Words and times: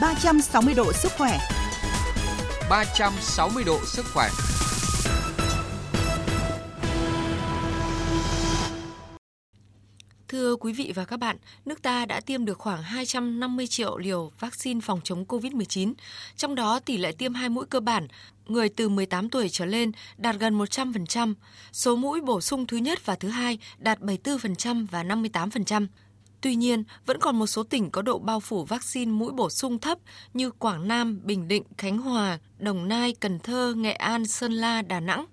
360 0.00 0.74
độ 0.74 0.92
sức 0.92 1.12
khỏe. 1.18 1.38
360 2.70 3.64
độ 3.64 3.78
sức 3.84 4.06
khỏe. 4.14 4.30
Thưa 10.28 10.56
quý 10.56 10.72
vị 10.72 10.92
và 10.94 11.04
các 11.04 11.16
bạn, 11.16 11.36
nước 11.64 11.82
ta 11.82 12.06
đã 12.06 12.20
tiêm 12.20 12.44
được 12.44 12.58
khoảng 12.58 12.82
250 12.82 13.66
triệu 13.66 13.98
liều 13.98 14.32
vaccine 14.40 14.80
phòng 14.80 15.00
chống 15.04 15.24
COVID-19, 15.24 15.92
trong 16.36 16.54
đó 16.54 16.80
tỷ 16.80 16.96
lệ 16.96 17.12
tiêm 17.12 17.34
hai 17.34 17.48
mũi 17.48 17.66
cơ 17.70 17.80
bản 17.80 18.08
người 18.46 18.68
từ 18.68 18.88
18 18.88 19.28
tuổi 19.28 19.48
trở 19.48 19.64
lên 19.64 19.92
đạt 20.16 20.36
gần 20.36 20.58
100%, 20.58 21.34
số 21.72 21.96
mũi 21.96 22.20
bổ 22.20 22.40
sung 22.40 22.66
thứ 22.66 22.76
nhất 22.76 23.06
và 23.06 23.14
thứ 23.14 23.28
hai 23.28 23.58
đạt 23.78 24.00
74% 24.00 24.86
và 24.90 25.04
58%. 25.04 25.86
Tuy 26.40 26.54
nhiên, 26.54 26.84
vẫn 27.06 27.20
còn 27.20 27.38
một 27.38 27.46
số 27.46 27.62
tỉnh 27.62 27.90
có 27.90 28.02
độ 28.02 28.18
bao 28.18 28.40
phủ 28.40 28.64
vaccine 28.64 29.12
mũi 29.12 29.32
bổ 29.32 29.50
sung 29.50 29.78
thấp 29.78 29.98
như 30.34 30.50
Quảng 30.50 30.88
Nam, 30.88 31.20
Bình 31.24 31.48
Định, 31.48 31.62
Khánh 31.78 31.98
Hòa, 31.98 32.38
Đồng 32.58 32.88
Nai, 32.88 33.14
Cần 33.20 33.38
Thơ, 33.38 33.74
Nghệ 33.76 33.92
An, 33.92 34.26
Sơn 34.26 34.52
La, 34.52 34.82
Đà 34.82 35.00
Nẵng. 35.00 35.26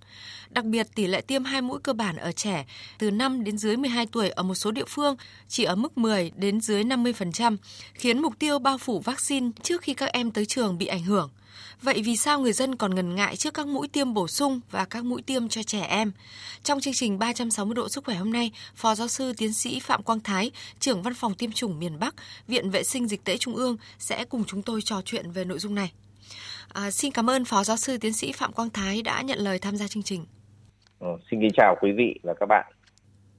Đặc 0.49 0.65
biệt, 0.65 0.87
tỷ 0.95 1.07
lệ 1.07 1.21
tiêm 1.21 1.43
hai 1.43 1.61
mũi 1.61 1.79
cơ 1.83 1.93
bản 1.93 2.15
ở 2.15 2.31
trẻ 2.31 2.65
từ 2.97 3.11
5 3.11 3.43
đến 3.43 3.57
dưới 3.57 3.77
12 3.77 4.05
tuổi 4.05 4.29
ở 4.29 4.43
một 4.43 4.55
số 4.55 4.71
địa 4.71 4.85
phương 4.87 5.15
chỉ 5.47 5.63
ở 5.63 5.75
mức 5.75 5.97
10 5.97 6.31
đến 6.35 6.61
dưới 6.61 6.83
50%, 6.83 7.57
khiến 7.93 8.21
mục 8.21 8.39
tiêu 8.39 8.59
bao 8.59 8.77
phủ 8.77 8.99
vaccine 8.99 9.49
trước 9.63 9.81
khi 9.81 9.93
các 9.93 10.05
em 10.05 10.31
tới 10.31 10.45
trường 10.45 10.77
bị 10.77 10.85
ảnh 10.85 11.03
hưởng. 11.03 11.29
Vậy 11.81 12.01
vì 12.05 12.17
sao 12.17 12.39
người 12.39 12.53
dân 12.53 12.75
còn 12.75 12.95
ngần 12.95 13.15
ngại 13.15 13.35
trước 13.35 13.53
các 13.53 13.67
mũi 13.67 13.87
tiêm 13.87 14.13
bổ 14.13 14.27
sung 14.27 14.59
và 14.71 14.85
các 14.85 15.03
mũi 15.03 15.21
tiêm 15.21 15.49
cho 15.49 15.63
trẻ 15.63 15.81
em? 15.81 16.11
Trong 16.63 16.81
chương 16.81 16.93
trình 16.93 17.19
360 17.19 17.75
độ 17.75 17.89
sức 17.89 18.05
khỏe 18.05 18.15
hôm 18.15 18.33
nay, 18.33 18.51
Phó 18.75 18.95
giáo 18.95 19.07
sư 19.07 19.33
tiến 19.37 19.53
sĩ 19.53 19.79
Phạm 19.79 20.03
Quang 20.03 20.19
Thái, 20.19 20.51
trưởng 20.79 21.03
văn 21.03 21.13
phòng 21.13 21.33
tiêm 21.33 21.51
chủng 21.51 21.79
miền 21.79 21.99
Bắc, 21.99 22.15
Viện 22.47 22.69
Vệ 22.69 22.83
sinh 22.83 23.07
Dịch 23.07 23.23
tễ 23.23 23.37
Trung 23.37 23.55
ương 23.55 23.77
sẽ 23.99 24.25
cùng 24.25 24.43
chúng 24.47 24.61
tôi 24.61 24.81
trò 24.81 25.01
chuyện 25.05 25.31
về 25.31 25.45
nội 25.45 25.59
dung 25.59 25.75
này. 25.75 25.91
À, 26.67 26.91
xin 26.91 27.11
cảm 27.11 27.29
ơn 27.29 27.45
Phó 27.45 27.63
giáo 27.63 27.77
sư 27.77 27.97
tiến 27.97 28.13
sĩ 28.13 28.31
Phạm 28.31 28.53
Quang 28.53 28.69
Thái 28.69 29.01
đã 29.01 29.21
nhận 29.21 29.39
lời 29.39 29.59
tham 29.59 29.77
gia 29.77 29.87
chương 29.87 30.03
trình. 30.03 30.25
Ừ, 30.99 31.07
xin 31.31 31.41
kính 31.41 31.51
chào 31.53 31.75
quý 31.81 31.91
vị 31.91 32.19
và 32.23 32.33
các 32.33 32.45
bạn. 32.45 32.71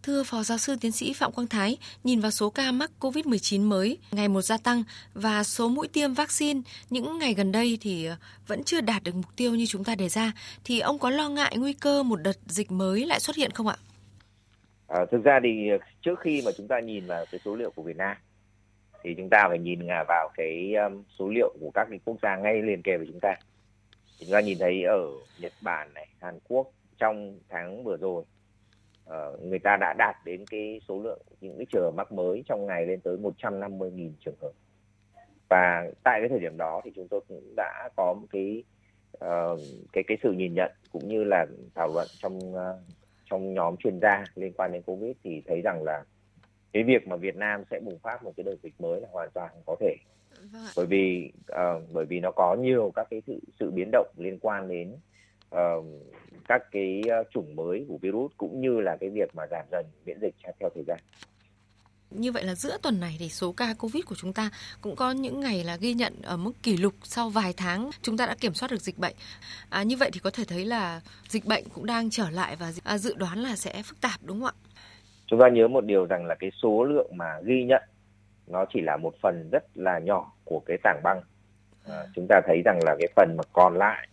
Thưa 0.02 0.22
Phó 0.22 0.42
Giáo 0.42 0.58
sư 0.58 0.76
Tiến 0.80 0.92
sĩ 0.92 1.12
Phạm 1.12 1.32
Quang 1.32 1.46
Thái, 1.46 1.76
nhìn 2.04 2.20
vào 2.20 2.30
số 2.30 2.50
ca 2.50 2.72
mắc 2.72 2.90
COVID-19 3.00 3.68
mới 3.68 3.98
ngày 4.12 4.28
một 4.28 4.40
gia 4.42 4.58
tăng 4.58 4.82
và 5.14 5.42
số 5.42 5.68
mũi 5.68 5.88
tiêm 5.88 6.14
vaccine 6.14 6.60
những 6.90 7.18
ngày 7.18 7.34
gần 7.34 7.52
đây 7.52 7.78
thì 7.80 8.06
ờ, 8.06 8.16
vẫn 8.46 8.62
chưa 8.64 8.80
đạt 8.80 9.02
được 9.02 9.14
mục 9.14 9.36
tiêu 9.36 9.54
như 9.54 9.66
chúng 9.66 9.84
ta 9.84 9.94
đề 9.94 10.08
ra, 10.08 10.32
thì 10.64 10.80
ông 10.80 10.98
có 10.98 11.10
lo 11.10 11.28
ngại 11.28 11.56
nguy 11.58 11.72
cơ 11.72 12.02
một 12.02 12.22
đợt 12.22 12.36
dịch 12.46 12.70
mới 12.72 13.06
lại 13.06 13.20
xuất 13.20 13.36
hiện 13.36 13.50
không 13.50 13.68
ạ? 13.68 13.76
À, 14.86 15.04
thực 15.10 15.24
ra 15.24 15.40
thì 15.42 15.68
trước 16.02 16.20
khi 16.20 16.42
mà 16.44 16.50
chúng 16.56 16.68
ta 16.68 16.80
nhìn 16.80 17.06
vào 17.06 17.24
cái 17.30 17.40
số 17.44 17.56
liệu 17.56 17.70
của 17.70 17.82
Việt 17.82 17.96
Nam 17.96 18.16
thì 19.02 19.14
chúng 19.16 19.28
ta 19.30 19.44
phải 19.48 19.58
nhìn 19.58 19.80
vào 20.08 20.30
cái 20.36 20.74
số 21.18 21.28
liệu 21.28 21.56
của 21.60 21.70
các 21.74 21.86
cái 21.90 21.98
quốc 22.04 22.16
gia 22.22 22.36
ngay 22.36 22.62
liền 22.62 22.82
kề 22.82 22.96
với 22.96 23.06
chúng 23.06 23.20
ta. 23.20 23.34
Chúng 24.20 24.30
ta 24.32 24.40
nhìn 24.40 24.58
thấy 24.58 24.82
ở 24.82 24.98
Nhật 25.38 25.52
Bản 25.60 25.94
này, 25.94 26.08
Hàn 26.20 26.38
Quốc 26.48 26.72
trong 26.98 27.38
tháng 27.48 27.84
vừa 27.84 27.96
rồi 27.96 28.24
uh, 29.08 29.42
người 29.42 29.58
ta 29.58 29.76
đã 29.80 29.94
đạt 29.98 30.16
đến 30.24 30.44
cái 30.50 30.80
số 30.88 31.00
lượng 31.02 31.22
những 31.40 31.56
cái 31.56 31.66
trường 31.72 31.84
hợp 31.84 31.94
mắc 31.94 32.12
mới 32.12 32.42
trong 32.46 32.66
ngày 32.66 32.86
lên 32.86 33.00
tới 33.00 33.16
150.000 33.16 34.12
trường 34.20 34.36
hợp. 34.40 34.52
Và 35.48 35.90
tại 36.04 36.20
cái 36.20 36.28
thời 36.28 36.38
điểm 36.38 36.56
đó 36.56 36.80
thì 36.84 36.90
chúng 36.94 37.08
tôi 37.08 37.20
cũng 37.28 37.54
đã 37.56 37.88
có 37.96 38.14
một 38.14 38.26
cái 38.30 38.64
uh, 39.24 39.60
cái 39.92 40.04
cái 40.06 40.16
sự 40.22 40.32
nhìn 40.32 40.54
nhận 40.54 40.72
cũng 40.92 41.08
như 41.08 41.24
là 41.24 41.46
thảo 41.74 41.88
luận 41.94 42.06
trong 42.22 42.38
uh, 42.38 42.60
trong 43.30 43.54
nhóm 43.54 43.76
chuyên 43.76 44.00
gia 44.00 44.24
liên 44.34 44.52
quan 44.56 44.72
đến 44.72 44.82
covid 44.82 45.16
thì 45.24 45.42
thấy 45.46 45.60
rằng 45.64 45.82
là 45.82 46.04
cái 46.72 46.82
việc 46.82 47.08
mà 47.08 47.16
Việt 47.16 47.36
Nam 47.36 47.62
sẽ 47.70 47.80
bùng 47.80 47.98
phát 47.98 48.24
một 48.24 48.32
cái 48.36 48.44
đợt 48.44 48.56
dịch 48.62 48.74
mới 48.78 49.00
là 49.00 49.08
hoàn 49.12 49.30
toàn 49.34 49.50
có 49.66 49.76
thể. 49.80 49.96
Vâng 50.52 50.62
bởi 50.76 50.86
vì 50.86 51.32
uh, 51.52 51.82
bởi 51.92 52.04
vì 52.04 52.20
nó 52.20 52.30
có 52.30 52.56
nhiều 52.60 52.92
các 52.94 53.06
cái 53.10 53.22
sự 53.26 53.40
sự 53.58 53.70
biến 53.70 53.90
động 53.92 54.08
liên 54.16 54.38
quan 54.40 54.68
đến 54.68 54.96
uh, 55.54 55.84
các 56.48 56.62
cái 56.72 57.02
ờ, 57.10 57.24
chủng 57.30 57.56
mới 57.56 57.84
của 57.88 57.98
virus 58.02 58.32
cũng 58.36 58.60
như 58.60 58.80
là 58.80 58.96
cái 59.00 59.10
việc 59.10 59.34
mà 59.34 59.46
giảm 59.50 59.64
dần 59.70 59.86
miễn 60.06 60.20
dịch 60.20 60.34
theo 60.60 60.70
thời 60.74 60.84
gian. 60.86 60.98
Như 62.10 62.32
vậy 62.32 62.44
là 62.44 62.54
giữa 62.54 62.78
tuần 62.82 63.00
này 63.00 63.16
thì 63.18 63.28
số 63.28 63.52
ca 63.52 63.74
Covid 63.78 64.04
của 64.04 64.14
chúng 64.14 64.32
ta 64.32 64.50
cũng 64.80 64.96
có 64.96 65.10
những 65.10 65.40
ngày 65.40 65.64
là 65.64 65.76
ghi 65.80 65.94
nhận 65.94 66.12
ở 66.22 66.36
mức 66.36 66.52
kỷ 66.62 66.76
lục 66.76 66.94
sau 67.02 67.28
vài 67.28 67.52
tháng 67.56 67.90
chúng 68.02 68.16
ta 68.16 68.26
đã 68.26 68.34
kiểm 68.40 68.54
soát 68.54 68.70
được 68.70 68.80
dịch 68.80 68.98
bệnh. 68.98 69.14
À, 69.70 69.82
như 69.82 69.96
vậy 69.96 70.10
thì 70.12 70.20
có 70.20 70.30
thể 70.30 70.44
thấy 70.48 70.64
là 70.64 71.00
dịch 71.28 71.44
bệnh 71.44 71.64
cũng 71.74 71.86
đang 71.86 72.10
trở 72.10 72.30
lại 72.30 72.56
và 72.56 72.72
à, 72.84 72.98
dự 72.98 73.14
đoán 73.16 73.38
là 73.38 73.56
sẽ 73.56 73.82
phức 73.84 74.00
tạp 74.00 74.20
đúng 74.22 74.40
không 74.40 74.48
ạ? 74.48 74.60
Chúng 75.26 75.40
ta 75.40 75.48
nhớ 75.48 75.68
một 75.68 75.84
điều 75.84 76.06
rằng 76.06 76.26
là 76.26 76.34
cái 76.34 76.50
số 76.62 76.84
lượng 76.84 77.16
mà 77.16 77.40
ghi 77.44 77.64
nhận 77.64 77.82
nó 78.46 78.64
chỉ 78.74 78.80
là 78.80 78.96
một 78.96 79.14
phần 79.22 79.48
rất 79.52 79.64
là 79.74 79.98
nhỏ 79.98 80.32
của 80.44 80.62
cái 80.66 80.76
tảng 80.82 81.00
băng. 81.04 81.20
À, 81.88 82.06
chúng 82.14 82.26
ta 82.28 82.40
thấy 82.46 82.62
rằng 82.64 82.78
là 82.84 82.96
cái 82.98 83.08
phần 83.16 83.36
mà 83.36 83.42
còn 83.52 83.74
lại 83.76 84.08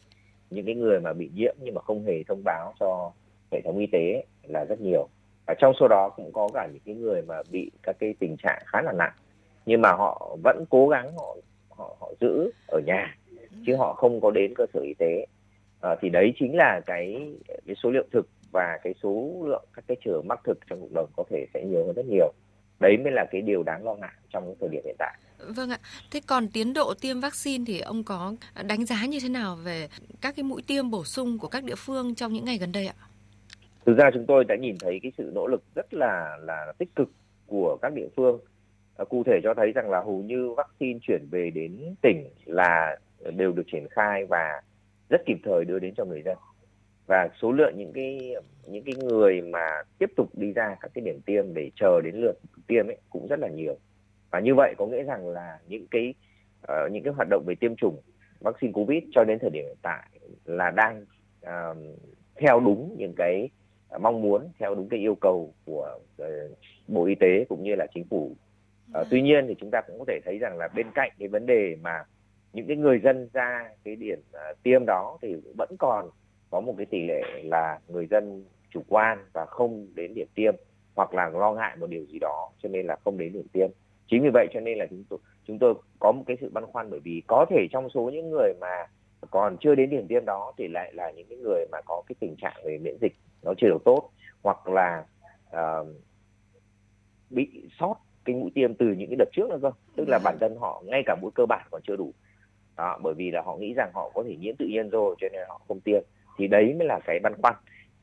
những 0.56 0.66
cái 0.66 0.76
người 0.76 1.00
mà 1.00 1.14
bị 1.14 1.30
nhiễm 1.36 1.56
nhưng 1.60 1.76
mà 1.76 1.82
không 1.82 2.06
hề 2.06 2.24
thông 2.28 2.42
báo 2.44 2.74
cho 2.80 3.12
hệ 3.52 3.62
thống 3.62 3.78
y 3.78 3.88
tế 3.92 4.24
là 4.44 4.66
rất 4.66 4.82
nhiều. 4.82 5.08
Và 5.48 5.54
trong 5.60 5.74
số 5.80 5.88
đó 5.88 6.10
cũng 6.16 6.32
có 6.34 6.50
cả 6.54 6.68
những 6.74 6.82
cái 6.86 6.96
người 6.96 7.22
mà 7.22 7.36
bị 7.52 7.72
các 7.84 7.96
cái 8.00 8.16
tình 8.20 8.38
trạng 8.38 8.64
khá 8.66 8.82
là 8.82 8.92
nặng 8.92 9.14
nhưng 9.66 9.82
mà 9.82 9.92
họ 9.92 10.38
vẫn 10.44 10.66
cố 10.70 10.88
gắng 10.88 11.14
họ 11.18 11.36
họ 11.70 11.96
họ 12.00 12.12
giữ 12.22 12.52
ở 12.68 12.80
nhà 12.86 13.18
chứ 13.66 13.76
họ 13.76 13.94
không 13.94 14.22
có 14.22 14.32
đến 14.32 14.54
cơ 14.56 14.66
sở 14.74 14.80
y 14.80 14.94
tế. 14.94 15.26
À, 15.82 15.96
thì 16.02 16.10
đấy 16.10 16.34
chính 16.40 16.56
là 16.56 16.82
cái 16.86 17.34
cái 17.66 17.76
số 17.84 17.92
liệu 17.92 18.04
thực 18.12 18.28
và 18.52 18.80
cái 18.84 18.94
số 19.04 19.44
lượng 19.46 19.66
các 19.74 19.86
cái 19.88 19.98
trường 20.06 20.28
mắc 20.28 20.40
thực 20.44 20.60
trong 20.70 20.82
cộng 20.82 20.94
đồng 20.94 21.10
có 21.16 21.24
thể 21.30 21.46
sẽ 21.54 21.64
nhiều 21.64 21.86
hơn 21.86 21.96
rất 21.96 22.06
nhiều 22.06 22.34
đấy 22.80 22.98
mới 22.98 23.12
là 23.12 23.26
cái 23.32 23.42
điều 23.42 23.64
đáng 23.64 23.86
lo 23.86 23.96
ngại 23.96 24.14
trong 24.34 24.56
thời 24.60 24.70
điểm 24.70 24.82
hiện 24.86 24.96
tại 25.00 25.18
Vâng 25.56 25.70
ạ. 25.70 25.80
Thế 26.12 26.20
còn 26.28 26.48
tiến 26.54 26.74
độ 26.74 26.94
tiêm 27.02 27.20
vaccine 27.20 27.64
thì 27.68 27.80
ông 27.80 28.04
có 28.04 28.34
đánh 28.68 28.86
giá 28.86 29.06
như 29.06 29.20
thế 29.22 29.30
nào 29.30 29.56
về 29.56 29.88
các 30.22 30.36
cái 30.36 30.44
mũi 30.44 30.62
tiêm 30.68 30.92
bổ 30.92 31.04
sung 31.04 31.38
của 31.40 31.48
các 31.48 31.64
địa 31.64 31.76
phương 31.78 32.16
trong 32.16 32.34
những 32.34 32.46
ngày 32.46 32.58
gần 32.58 32.72
đây 32.72 32.88
ạ? 32.88 32.96
Thực 33.86 33.98
ra 33.98 34.10
chúng 34.14 34.26
tôi 34.26 34.44
đã 34.44 34.56
nhìn 34.56 34.76
thấy 34.80 35.00
cái 35.04 35.12
sự 35.18 35.32
nỗ 35.36 35.48
lực 35.48 35.64
rất 35.76 35.94
là 35.94 36.38
là 36.42 36.74
tích 36.78 36.96
cực 36.96 37.10
của 37.48 37.78
các 37.82 37.94
địa 37.94 38.08
phương. 38.16 38.40
À, 38.98 39.06
cụ 39.06 39.24
thể 39.26 39.40
cho 39.44 39.54
thấy 39.54 39.72
rằng 39.72 39.90
là 39.90 40.02
hầu 40.02 40.24
như 40.24 40.50
vaccine 40.58 41.00
chuyển 41.02 41.28
về 41.32 41.52
đến 41.56 41.96
tỉnh 42.02 42.30
là 42.46 42.98
đều 43.36 43.52
được 43.52 43.64
triển 43.72 43.88
khai 43.92 44.26
và 44.26 44.62
rất 45.10 45.22
kịp 45.26 45.38
thời 45.44 45.66
đưa 45.66 45.80
đến 45.80 45.94
cho 45.98 46.06
người 46.06 46.22
dân. 46.22 46.38
Và 47.08 47.30
số 47.42 47.52
lượng 47.52 47.74
những 47.78 47.94
cái 47.94 48.36
những 48.68 48.84
cái 48.84 48.96
người 48.96 49.42
mà 49.42 49.84
tiếp 49.98 50.12
tục 50.16 50.30
đi 50.34 50.52
ra 50.52 50.76
các 50.82 50.92
cái 50.94 51.02
điểm 51.06 51.20
tiêm 51.26 51.54
để 51.54 51.72
chờ 51.76 52.02
đến 52.02 52.16
lượt 52.16 52.40
tiêm 52.68 52.88
ấy 52.88 52.98
cũng 53.10 53.28
rất 53.28 53.40
là 53.40 53.48
nhiều. 53.48 53.78
Và 54.32 54.40
như 54.40 54.56
vậy 54.56 54.74
có 54.78 54.86
nghĩa 54.86 55.04
rằng 55.04 55.28
là 55.28 55.60
những 55.68 55.88
cái 55.92 56.14
uh, 56.64 56.92
những 56.92 57.04
cái 57.04 57.14
hoạt 57.14 57.28
động 57.30 57.44
về 57.48 57.56
tiêm 57.56 57.76
chủng 57.76 58.02
vaccine 58.40 58.74
covid 58.74 59.04
cho 59.12 59.24
đến 59.24 59.40
thời 59.40 59.50
điểm 59.50 59.64
hiện 59.66 59.78
tại 59.82 60.10
là 60.46 60.72
đang 60.72 61.06
uh, 61.46 61.78
theo 62.36 62.60
đúng 62.60 62.96
những 62.98 63.14
cái 63.18 63.50
uh, 63.96 64.02
mong 64.02 64.22
muốn 64.22 64.50
theo 64.60 64.76
đúng 64.76 64.90
cái 64.90 65.00
yêu 65.00 65.16
cầu 65.16 65.54
của 65.66 66.00
uh, 66.22 66.28
bộ 66.88 67.06
y 67.06 67.16
tế 67.16 67.46
cũng 67.50 67.64
như 67.64 67.76
là 67.76 67.88
chính 67.94 68.04
phủ. 68.10 68.36
Uh, 69.00 69.08
tuy 69.10 69.22
nhiên 69.22 69.46
thì 69.48 69.56
chúng 69.60 69.72
ta 69.72 69.82
cũng 69.82 70.00
có 70.00 70.06
thể 70.08 70.20
thấy 70.26 70.38
rằng 70.38 70.58
là 70.58 70.68
bên 70.76 70.88
cạnh 70.96 71.12
cái 71.20 71.28
vấn 71.28 71.46
đề 71.46 71.78
mà 71.82 72.04
những 72.54 72.68
cái 72.68 72.78
người 72.78 73.00
dân 73.00 73.30
ra 73.34 73.70
cái 73.84 73.96
điểm 73.96 74.20
uh, 74.20 74.64
tiêm 74.64 74.86
đó 74.86 75.18
thì 75.22 75.36
vẫn 75.58 75.70
còn 75.80 76.10
có 76.56 76.62
một 76.62 76.74
cái 76.78 76.86
tỷ 76.86 77.08
lệ 77.08 77.22
là 77.44 77.80
người 77.88 78.08
dân 78.08 78.46
chủ 78.70 78.82
quan 78.88 79.26
và 79.34 79.46
không 79.46 79.88
đến 79.96 80.14
điểm 80.14 80.28
tiêm 80.36 80.56
hoặc 80.96 81.14
là 81.14 81.30
lo 81.30 81.54
ngại 81.54 81.76
một 81.80 81.90
điều 81.90 82.06
gì 82.06 82.20
đó 82.20 82.52
cho 82.64 82.70
nên 82.70 82.86
là 82.88 82.96
không 83.04 83.18
đến 83.18 83.34
điểm 83.34 83.48
tiêm. 83.54 83.70
Chính 84.08 84.24
vì 84.24 84.30
vậy 84.34 84.48
cho 84.54 84.60
nên 84.60 84.78
là 84.78 84.86
chúng 84.90 85.04
tôi 85.10 85.20
chúng 85.48 85.60
tôi 85.60 85.74
có 86.00 86.12
một 86.12 86.24
cái 86.28 86.38
sự 86.42 86.50
băn 86.50 86.66
khoăn 86.66 86.90
bởi 86.90 87.00
vì 87.00 87.22
có 87.28 87.46
thể 87.50 87.68
trong 87.72 87.90
số 87.90 88.10
những 88.14 88.30
người 88.30 88.54
mà 88.62 88.88
còn 89.32 89.58
chưa 89.58 89.76
đến 89.76 89.90
điểm 89.90 90.08
tiêm 90.08 90.26
đó 90.26 90.54
thì 90.58 90.68
lại 90.68 90.94
là 90.94 91.12
những 91.12 91.28
cái 91.30 91.38
người 91.38 91.66
mà 91.72 91.82
có 91.86 92.04
cái 92.08 92.16
tình 92.20 92.36
trạng 92.36 92.62
về 92.66 92.78
miễn 92.78 92.98
dịch 93.02 93.14
nó 93.44 93.54
chưa 93.58 93.68
được 93.68 93.84
tốt 93.86 94.10
hoặc 94.44 94.68
là 94.68 95.06
uh, 95.50 95.88
bị 97.30 97.70
sót 97.80 97.96
cái 98.26 98.36
mũi 98.36 98.52
tiêm 98.56 98.74
từ 98.74 98.86
những 98.86 99.10
cái 99.10 99.16
đợt 99.16 99.30
trước 99.32 99.50
nữa 99.50 99.60
cơ. 99.62 99.72
Tức 99.96 100.06
là 100.08 100.20
bản 100.24 100.38
thân 100.40 100.56
họ 100.60 100.84
ngay 100.86 101.04
cả 101.06 101.16
mũi 101.22 101.32
cơ 101.36 101.46
bản 101.46 101.68
còn 101.72 101.82
chưa 101.88 101.96
đủ. 101.96 102.14
Đó 102.78 103.00
bởi 103.04 103.14
vì 103.14 103.32
là 103.32 103.42
họ 103.42 103.58
nghĩ 103.58 103.74
rằng 103.74 103.92
họ 103.94 104.12
có 104.14 104.24
thể 104.24 104.36
nhiễm 104.36 104.56
tự 104.56 104.66
nhiên 104.66 104.90
rồi 104.90 105.16
cho 105.20 105.28
nên 105.32 105.42
họ 105.48 105.62
không 105.68 105.80
tiêm 105.80 106.04
thì 106.38 106.48
đấy 106.48 106.74
mới 106.80 106.88
là 106.88 107.00
cái 107.06 107.20
băn 107.20 107.34
khoăn 107.42 107.54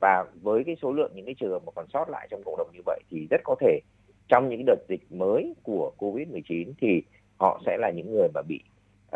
và 0.00 0.24
với 0.42 0.64
cái 0.64 0.76
số 0.82 0.92
lượng 0.92 1.12
những 1.14 1.26
cái 1.26 1.34
trường 1.40 1.50
hợp 1.50 1.62
mà 1.66 1.72
còn 1.74 1.86
sót 1.92 2.08
lại 2.08 2.28
trong 2.30 2.42
cộng 2.44 2.56
đồng 2.58 2.70
như 2.72 2.80
vậy 2.86 3.00
thì 3.10 3.26
rất 3.30 3.40
có 3.44 3.56
thể 3.60 3.80
trong 4.28 4.48
những 4.48 4.64
đợt 4.66 4.78
dịch 4.88 5.12
mới 5.12 5.54
của 5.62 5.92
Covid-19 5.98 6.72
thì 6.80 7.02
họ 7.38 7.62
sẽ 7.66 7.76
là 7.76 7.90
những 7.90 8.12
người 8.12 8.28
mà 8.34 8.42
bị 8.48 8.60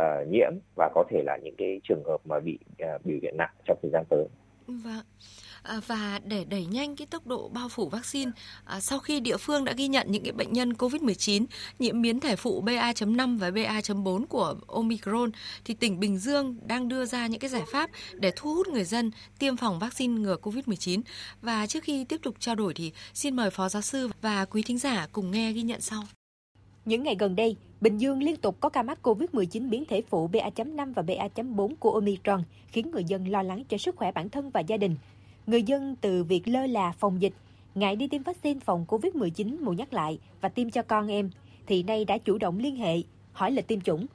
uh, 0.01 0.29
nhiễm 0.29 0.53
và 0.77 0.91
có 0.95 1.05
thể 1.11 1.23
là 1.23 1.37
những 1.43 1.55
cái 1.59 1.81
trường 1.85 2.05
hợp 2.05 2.21
mà 2.25 2.41
bị 2.41 2.59
uh, 2.83 3.05
biểu 3.05 3.19
hiện 3.23 3.37
nặng 3.37 3.55
trong 3.65 3.79
thời 3.83 3.91
gian 3.91 4.05
tới. 4.09 4.27
Vâng. 4.67 5.05
À, 5.67 5.81
và 5.87 6.21
để 6.25 6.45
đẩy 6.45 6.67
nhanh 6.67 6.97
cái 6.97 7.07
tốc 7.07 7.27
độ 7.27 7.49
bao 7.49 7.69
phủ 7.69 7.89
vaccine, 7.89 8.31
à, 8.65 8.81
sau 8.81 8.99
khi 8.99 9.21
địa 9.21 9.37
phương 9.37 9.65
đã 9.65 9.73
ghi 9.73 9.89
nhận 9.89 10.07
những 10.11 10.23
cái 10.23 10.33
bệnh 10.33 10.53
nhân 10.53 10.73
COVID-19 10.73 11.47
nhiễm 11.79 12.03
biến 12.03 12.21
thể 12.21 12.37
phụ 12.37 12.61
BA.5 12.61 13.39
và 13.39 13.51
BA.4 13.51 14.27
của 14.27 14.55
Omicron, 14.67 15.31
thì 15.65 15.75
tỉnh 15.75 16.01
Bình 16.01 16.19
Dương 16.19 16.57
đang 16.67 16.89
đưa 16.89 17.05
ra 17.05 17.27
những 17.27 17.41
cái 17.41 17.51
giải 17.51 17.63
pháp 17.73 17.91
để 18.15 18.33
thu 18.37 18.55
hút 18.55 18.69
người 18.69 18.85
dân 18.85 19.11
tiêm 19.39 19.57
phòng 19.57 19.79
vaccine 19.79 20.21
ngừa 20.21 20.37
COVID-19. 20.43 21.03
Và 21.43 21.67
trước 21.67 21.85
khi 21.85 22.05
tiếp 22.05 22.21
tục 22.23 22.35
trao 22.39 22.55
đổi 22.55 22.75
thì 22.75 22.93
xin 23.15 23.37
mời 23.37 23.51
Phó 23.51 23.69
Giáo 23.69 23.83
sư 23.83 24.11
và 24.23 24.45
quý 24.45 24.63
thính 24.63 24.79
giả 24.79 25.07
cùng 25.13 25.31
nghe 25.31 25.53
ghi 25.53 25.63
nhận 25.63 25.81
sau. 25.81 26.03
Những 26.85 27.03
ngày 27.03 27.17
gần 27.19 27.37
đây, 27.37 27.57
Bình 27.81 27.99
Dương 27.99 28.23
liên 28.23 28.37
tục 28.37 28.57
có 28.61 28.69
ca 28.69 28.83
mắc 28.83 28.99
COVID-19 29.03 29.71
biến 29.71 29.85
thể 29.85 30.03
phụ 30.11 30.29
BA.5 30.29 30.93
và 30.95 31.03
BA.4 31.03 31.75
của 31.81 31.93
Omicron, 31.93 32.43
khiến 32.69 32.91
người 32.91 33.05
dân 33.05 33.25
lo 33.25 33.43
lắng 33.43 33.65
cho 33.69 33.79
sức 33.79 33.97
khỏe 33.97 34.13
bản 34.13 34.29
thân 34.29 34.51
và 34.51 34.61
gia 34.61 34.77
đình. 34.77 34.97
Người 35.47 35.63
dân 35.63 35.97
từ 36.01 36.25
việc 36.25 36.49
lơ 36.49 36.67
là 36.67 36.93
phòng 36.93 37.23
dịch, 37.23 37.33
ngại 37.75 37.97
đi 37.97 38.09
tiêm 38.09 38.23
vaccine 38.23 38.61
phòng 38.61 38.85
COVID-19 38.89 39.57
mùa 39.61 39.73
nhắc 39.73 39.95
lại 39.95 40.19
và 40.41 40.49
tiêm 40.49 40.71
cho 40.71 40.83
con 40.83 41.09
em, 41.09 41.31
thì 41.67 41.83
nay 41.83 42.05
đã 42.05 42.19
chủ 42.19 42.39
động 42.39 42.59
liên 42.59 42.77
hệ, 42.77 42.97
hỏi 43.33 43.51
lịch 43.53 43.67
tiêm 43.67 43.81
chủng. 43.81 44.07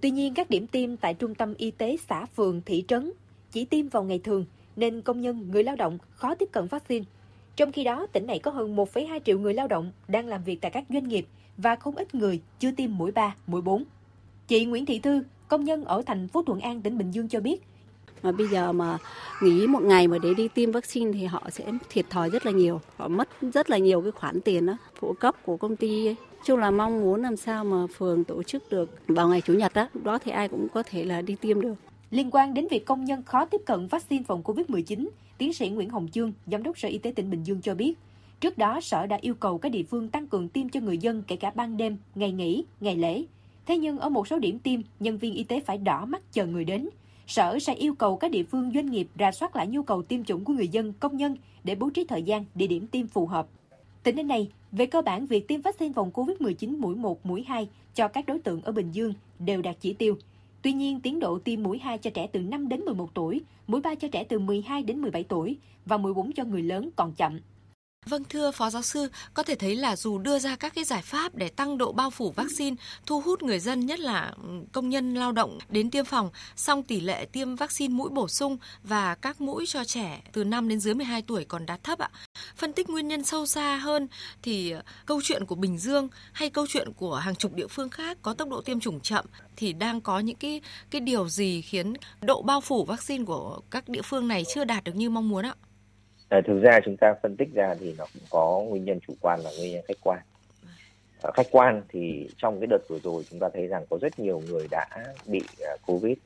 Tuy 0.00 0.10
nhiên, 0.10 0.34
các 0.34 0.50
điểm 0.50 0.66
tiêm 0.66 0.96
tại 0.96 1.14
trung 1.14 1.34
tâm 1.34 1.54
y 1.54 1.70
tế 1.70 1.96
xã 2.08 2.26
phường, 2.26 2.60
thị 2.66 2.84
trấn 2.88 3.12
chỉ 3.50 3.64
tiêm 3.64 3.88
vào 3.88 4.04
ngày 4.04 4.18
thường, 4.18 4.44
nên 4.76 5.02
công 5.02 5.20
nhân, 5.20 5.50
người 5.50 5.64
lao 5.64 5.76
động 5.76 5.98
khó 6.10 6.34
tiếp 6.34 6.48
cận 6.52 6.66
vaccine. 6.66 7.04
Trong 7.56 7.72
khi 7.72 7.84
đó, 7.84 8.06
tỉnh 8.12 8.26
này 8.26 8.38
có 8.38 8.50
hơn 8.50 8.76
1,2 8.76 9.20
triệu 9.24 9.38
người 9.38 9.54
lao 9.54 9.68
động 9.68 9.92
đang 10.08 10.26
làm 10.26 10.44
việc 10.44 10.60
tại 10.60 10.70
các 10.70 10.84
doanh 10.88 11.08
nghiệp 11.08 11.26
và 11.56 11.76
không 11.76 11.96
ít 11.96 12.14
người 12.14 12.40
chưa 12.58 12.70
tiêm 12.70 12.96
mũi 12.96 13.12
3, 13.12 13.36
mũi 13.46 13.62
4. 13.62 13.84
Chị 14.48 14.64
Nguyễn 14.64 14.86
Thị 14.86 14.98
Thư, 14.98 15.22
công 15.48 15.64
nhân 15.64 15.84
ở 15.84 16.02
thành 16.06 16.28
phố 16.28 16.42
Thuận 16.42 16.60
An, 16.60 16.82
tỉnh 16.82 16.98
Bình 16.98 17.10
Dương 17.10 17.28
cho 17.28 17.40
biết, 17.40 17.62
mà 18.24 18.32
bây 18.32 18.48
giờ 18.48 18.72
mà 18.72 18.98
nghỉ 19.42 19.66
một 19.66 19.82
ngày 19.82 20.08
mà 20.08 20.18
để 20.18 20.34
đi 20.34 20.48
tiêm 20.48 20.72
vaccine 20.72 21.12
thì 21.12 21.24
họ 21.24 21.42
sẽ 21.50 21.64
thiệt 21.90 22.10
thòi 22.10 22.30
rất 22.30 22.46
là 22.46 22.52
nhiều 22.52 22.80
họ 22.96 23.08
mất 23.08 23.28
rất 23.40 23.70
là 23.70 23.78
nhiều 23.78 24.00
cái 24.00 24.12
khoản 24.12 24.40
tiền 24.40 24.66
đó 24.66 24.76
phụ 25.00 25.12
cấp 25.12 25.34
của 25.44 25.56
công 25.56 25.76
ty 25.76 26.06
ấy. 26.06 26.16
chung 26.44 26.58
là 26.58 26.70
mong 26.70 27.00
muốn 27.00 27.22
làm 27.22 27.36
sao 27.36 27.64
mà 27.64 27.86
phường 27.96 28.24
tổ 28.24 28.42
chức 28.42 28.70
được 28.70 28.90
vào 29.08 29.28
ngày 29.28 29.40
chủ 29.40 29.52
nhật 29.52 29.74
đó 29.74 29.88
đó 30.04 30.18
thì 30.18 30.30
ai 30.30 30.48
cũng 30.48 30.68
có 30.74 30.82
thể 30.82 31.04
là 31.04 31.22
đi 31.22 31.36
tiêm 31.40 31.60
được 31.60 31.74
Liên 32.14 32.30
quan 32.30 32.54
đến 32.54 32.66
việc 32.70 32.86
công 32.86 33.04
nhân 33.04 33.22
khó 33.22 33.44
tiếp 33.44 33.60
cận 33.66 33.86
vaccine 33.86 34.24
phòng 34.26 34.42
COVID-19, 34.42 35.08
tiến 35.38 35.52
sĩ 35.52 35.68
Nguyễn 35.68 35.90
Hồng 35.90 36.08
Chương, 36.12 36.32
Giám 36.46 36.62
đốc 36.62 36.78
Sở 36.78 36.88
Y 36.88 36.98
tế 36.98 37.12
tỉnh 37.16 37.30
Bình 37.30 37.44
Dương 37.44 37.60
cho 37.60 37.74
biết, 37.74 37.94
trước 38.40 38.58
đó 38.58 38.80
Sở 38.80 39.06
đã 39.06 39.18
yêu 39.20 39.34
cầu 39.34 39.58
các 39.58 39.68
địa 39.68 39.82
phương 39.82 40.08
tăng 40.08 40.26
cường 40.26 40.48
tiêm 40.48 40.68
cho 40.68 40.80
người 40.80 40.98
dân 40.98 41.22
kể 41.26 41.36
cả 41.36 41.52
ban 41.54 41.76
đêm, 41.76 41.96
ngày 42.14 42.32
nghỉ, 42.32 42.64
ngày 42.80 42.96
lễ. 42.96 43.24
Thế 43.66 43.78
nhưng 43.78 43.98
ở 43.98 44.08
một 44.08 44.28
số 44.28 44.38
điểm 44.38 44.58
tiêm, 44.58 44.80
nhân 45.00 45.18
viên 45.18 45.34
y 45.34 45.44
tế 45.44 45.60
phải 45.60 45.78
đỏ 45.78 46.04
mắt 46.04 46.32
chờ 46.32 46.46
người 46.46 46.64
đến. 46.64 46.88
Sở 47.26 47.58
sẽ 47.58 47.74
yêu 47.74 47.94
cầu 47.94 48.16
các 48.16 48.30
địa 48.30 48.42
phương 48.42 48.70
doanh 48.74 48.86
nghiệp 48.86 49.08
ra 49.16 49.32
soát 49.32 49.56
lại 49.56 49.66
nhu 49.66 49.82
cầu 49.82 50.02
tiêm 50.02 50.24
chủng 50.24 50.44
của 50.44 50.52
người 50.52 50.68
dân, 50.68 50.92
công 51.00 51.16
nhân 51.16 51.36
để 51.64 51.74
bố 51.74 51.90
trí 51.90 52.04
thời 52.04 52.22
gian, 52.22 52.44
địa 52.54 52.66
điểm 52.66 52.86
tiêm 52.86 53.06
phù 53.06 53.26
hợp. 53.26 53.46
Tính 54.02 54.16
đến 54.16 54.28
nay, 54.28 54.50
về 54.72 54.86
cơ 54.86 55.02
bản 55.02 55.26
việc 55.26 55.48
tiêm 55.48 55.60
vaccine 55.60 55.92
phòng 55.92 56.10
COVID-19 56.10 56.78
mũi 56.78 56.96
1, 56.96 57.26
mũi 57.26 57.44
2 57.48 57.68
cho 57.94 58.08
các 58.08 58.26
đối 58.26 58.38
tượng 58.38 58.62
ở 58.62 58.72
Bình 58.72 58.92
Dương 58.92 59.14
đều 59.38 59.62
đạt 59.62 59.76
chỉ 59.80 59.92
tiêu. 59.92 60.16
Tuy 60.62 60.72
nhiên, 60.72 61.00
tiến 61.00 61.20
độ 61.20 61.38
tiêm 61.38 61.62
mũi 61.62 61.78
2 61.78 61.98
cho 61.98 62.10
trẻ 62.10 62.26
từ 62.26 62.40
5 62.40 62.68
đến 62.68 62.80
11 62.80 63.14
tuổi, 63.14 63.42
mũi 63.66 63.80
3 63.80 63.94
cho 63.94 64.08
trẻ 64.08 64.24
từ 64.24 64.38
12 64.38 64.82
đến 64.82 65.00
17 65.00 65.24
tuổi 65.24 65.56
và 65.86 65.96
mũi 65.96 66.14
4 66.14 66.32
cho 66.32 66.44
người 66.44 66.62
lớn 66.62 66.90
còn 66.96 67.12
chậm. 67.12 67.40
Vâng 68.08 68.24
thưa 68.24 68.50
Phó 68.50 68.70
Giáo 68.70 68.82
sư, 68.82 69.08
có 69.34 69.42
thể 69.42 69.54
thấy 69.54 69.76
là 69.76 69.96
dù 69.96 70.18
đưa 70.18 70.38
ra 70.38 70.56
các 70.56 70.74
cái 70.74 70.84
giải 70.84 71.02
pháp 71.02 71.34
để 71.34 71.48
tăng 71.48 71.78
độ 71.78 71.92
bao 71.92 72.10
phủ 72.10 72.30
vaccine, 72.30 72.76
thu 73.06 73.20
hút 73.20 73.42
người 73.42 73.60
dân 73.60 73.86
nhất 73.86 74.00
là 74.00 74.32
ừ, 74.42 74.48
công 74.72 74.88
nhân 74.88 75.14
lao 75.14 75.32
động 75.32 75.58
đến 75.68 75.90
tiêm 75.90 76.04
phòng, 76.04 76.30
song 76.56 76.82
tỷ 76.82 77.00
lệ 77.00 77.26
tiêm 77.32 77.56
vaccine 77.56 77.94
mũi 77.94 78.10
bổ 78.10 78.28
sung 78.28 78.58
và 78.82 79.14
các 79.14 79.40
mũi 79.40 79.64
cho 79.68 79.84
trẻ 79.84 80.22
từ 80.32 80.44
5 80.44 80.68
đến 80.68 80.80
dưới 80.80 80.94
12 80.94 81.22
tuổi 81.22 81.44
còn 81.44 81.66
đạt 81.66 81.84
thấp 81.84 81.98
ạ. 81.98 82.10
Phân 82.56 82.72
tích 82.72 82.90
nguyên 82.90 83.08
nhân 83.08 83.24
sâu 83.24 83.46
xa 83.46 83.76
hơn 83.76 84.08
thì 84.42 84.70
ờ, 84.70 84.82
câu 85.06 85.20
chuyện 85.24 85.44
của 85.44 85.54
Bình 85.54 85.78
Dương 85.78 86.08
hay 86.32 86.50
câu 86.50 86.66
chuyện 86.68 86.92
của 86.92 87.14
hàng 87.14 87.36
chục 87.36 87.54
địa 87.54 87.66
phương 87.66 87.90
khác 87.90 88.18
có 88.22 88.34
tốc 88.34 88.48
độ 88.48 88.60
tiêm 88.60 88.80
chủng 88.80 89.00
chậm 89.00 89.24
thì 89.56 89.72
đang 89.72 90.00
có 90.00 90.18
những 90.18 90.36
cái 90.36 90.60
cái 90.90 91.00
điều 91.00 91.28
gì 91.28 91.62
khiến 91.62 91.94
độ 92.20 92.42
bao 92.42 92.60
phủ 92.60 92.84
vaccine 92.84 93.24
của 93.24 93.60
các 93.70 93.88
địa 93.88 94.02
phương 94.02 94.28
này 94.28 94.44
chưa 94.54 94.64
đạt 94.64 94.84
được 94.84 94.94
như 94.94 95.10
mong 95.10 95.28
muốn 95.28 95.46
ạ? 95.46 95.54
À, 96.28 96.40
thực 96.46 96.60
ra 96.60 96.80
chúng 96.84 96.96
ta 96.96 97.14
phân 97.22 97.36
tích 97.36 97.48
ra 97.54 97.74
thì 97.80 97.94
nó 97.98 98.04
cũng 98.14 98.22
có 98.30 98.62
nguyên 98.68 98.84
nhân 98.84 98.98
chủ 99.06 99.14
quan 99.20 99.40
và 99.44 99.50
nguyên 99.58 99.72
nhân 99.72 99.84
khách 99.88 99.98
quan. 100.02 100.18
À, 101.22 101.30
khách 101.34 101.46
quan 101.50 101.82
thì 101.88 102.28
trong 102.36 102.60
cái 102.60 102.66
đợt 102.66 102.78
vừa 102.88 102.98
rồi 102.98 103.22
chúng 103.30 103.40
ta 103.40 103.48
thấy 103.54 103.66
rằng 103.66 103.84
có 103.90 103.98
rất 104.00 104.18
nhiều 104.18 104.42
người 104.48 104.68
đã 104.70 104.86
bị 105.26 105.42
uh, 105.74 105.80
covid. 105.86 106.16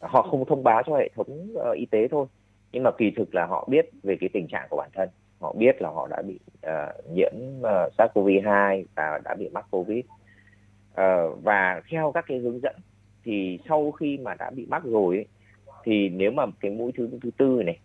À, 0.00 0.08
họ 0.12 0.22
không 0.22 0.44
thông 0.44 0.64
báo 0.64 0.82
cho 0.86 0.96
hệ 0.96 1.08
thống 1.16 1.48
uh, 1.52 1.76
y 1.76 1.86
tế 1.86 2.08
thôi, 2.10 2.26
nhưng 2.72 2.82
mà 2.82 2.90
kỳ 2.98 3.10
thực 3.16 3.34
là 3.34 3.46
họ 3.46 3.68
biết 3.70 3.90
về 4.02 4.16
cái 4.20 4.28
tình 4.32 4.46
trạng 4.48 4.66
của 4.70 4.76
bản 4.76 4.90
thân. 4.94 5.08
Họ 5.40 5.52
biết 5.52 5.82
là 5.82 5.88
họ 5.88 6.06
đã 6.10 6.22
bị 6.22 6.38
uh, 6.66 7.10
nhiễm 7.10 7.32
uh, 7.58 7.92
SARS-CoV-2 7.98 8.84
và 8.94 9.20
đã 9.24 9.34
bị 9.34 9.48
mắc 9.48 9.66
covid. 9.70 10.04
Uh, 10.90 11.42
và 11.42 11.82
theo 11.90 12.12
các 12.12 12.24
cái 12.28 12.38
hướng 12.38 12.60
dẫn 12.62 12.76
thì 13.24 13.58
sau 13.68 13.92
khi 13.92 14.18
mà 14.18 14.34
đã 14.34 14.50
bị 14.50 14.66
mắc 14.68 14.82
rồi 14.84 15.16
ấy, 15.16 15.26
thì 15.84 16.08
nếu 16.08 16.30
mà 16.30 16.46
cái 16.60 16.70
mũi 16.70 16.92
thứ 16.96 17.08
thứ 17.22 17.30
tư 17.36 17.62
này 17.66 17.78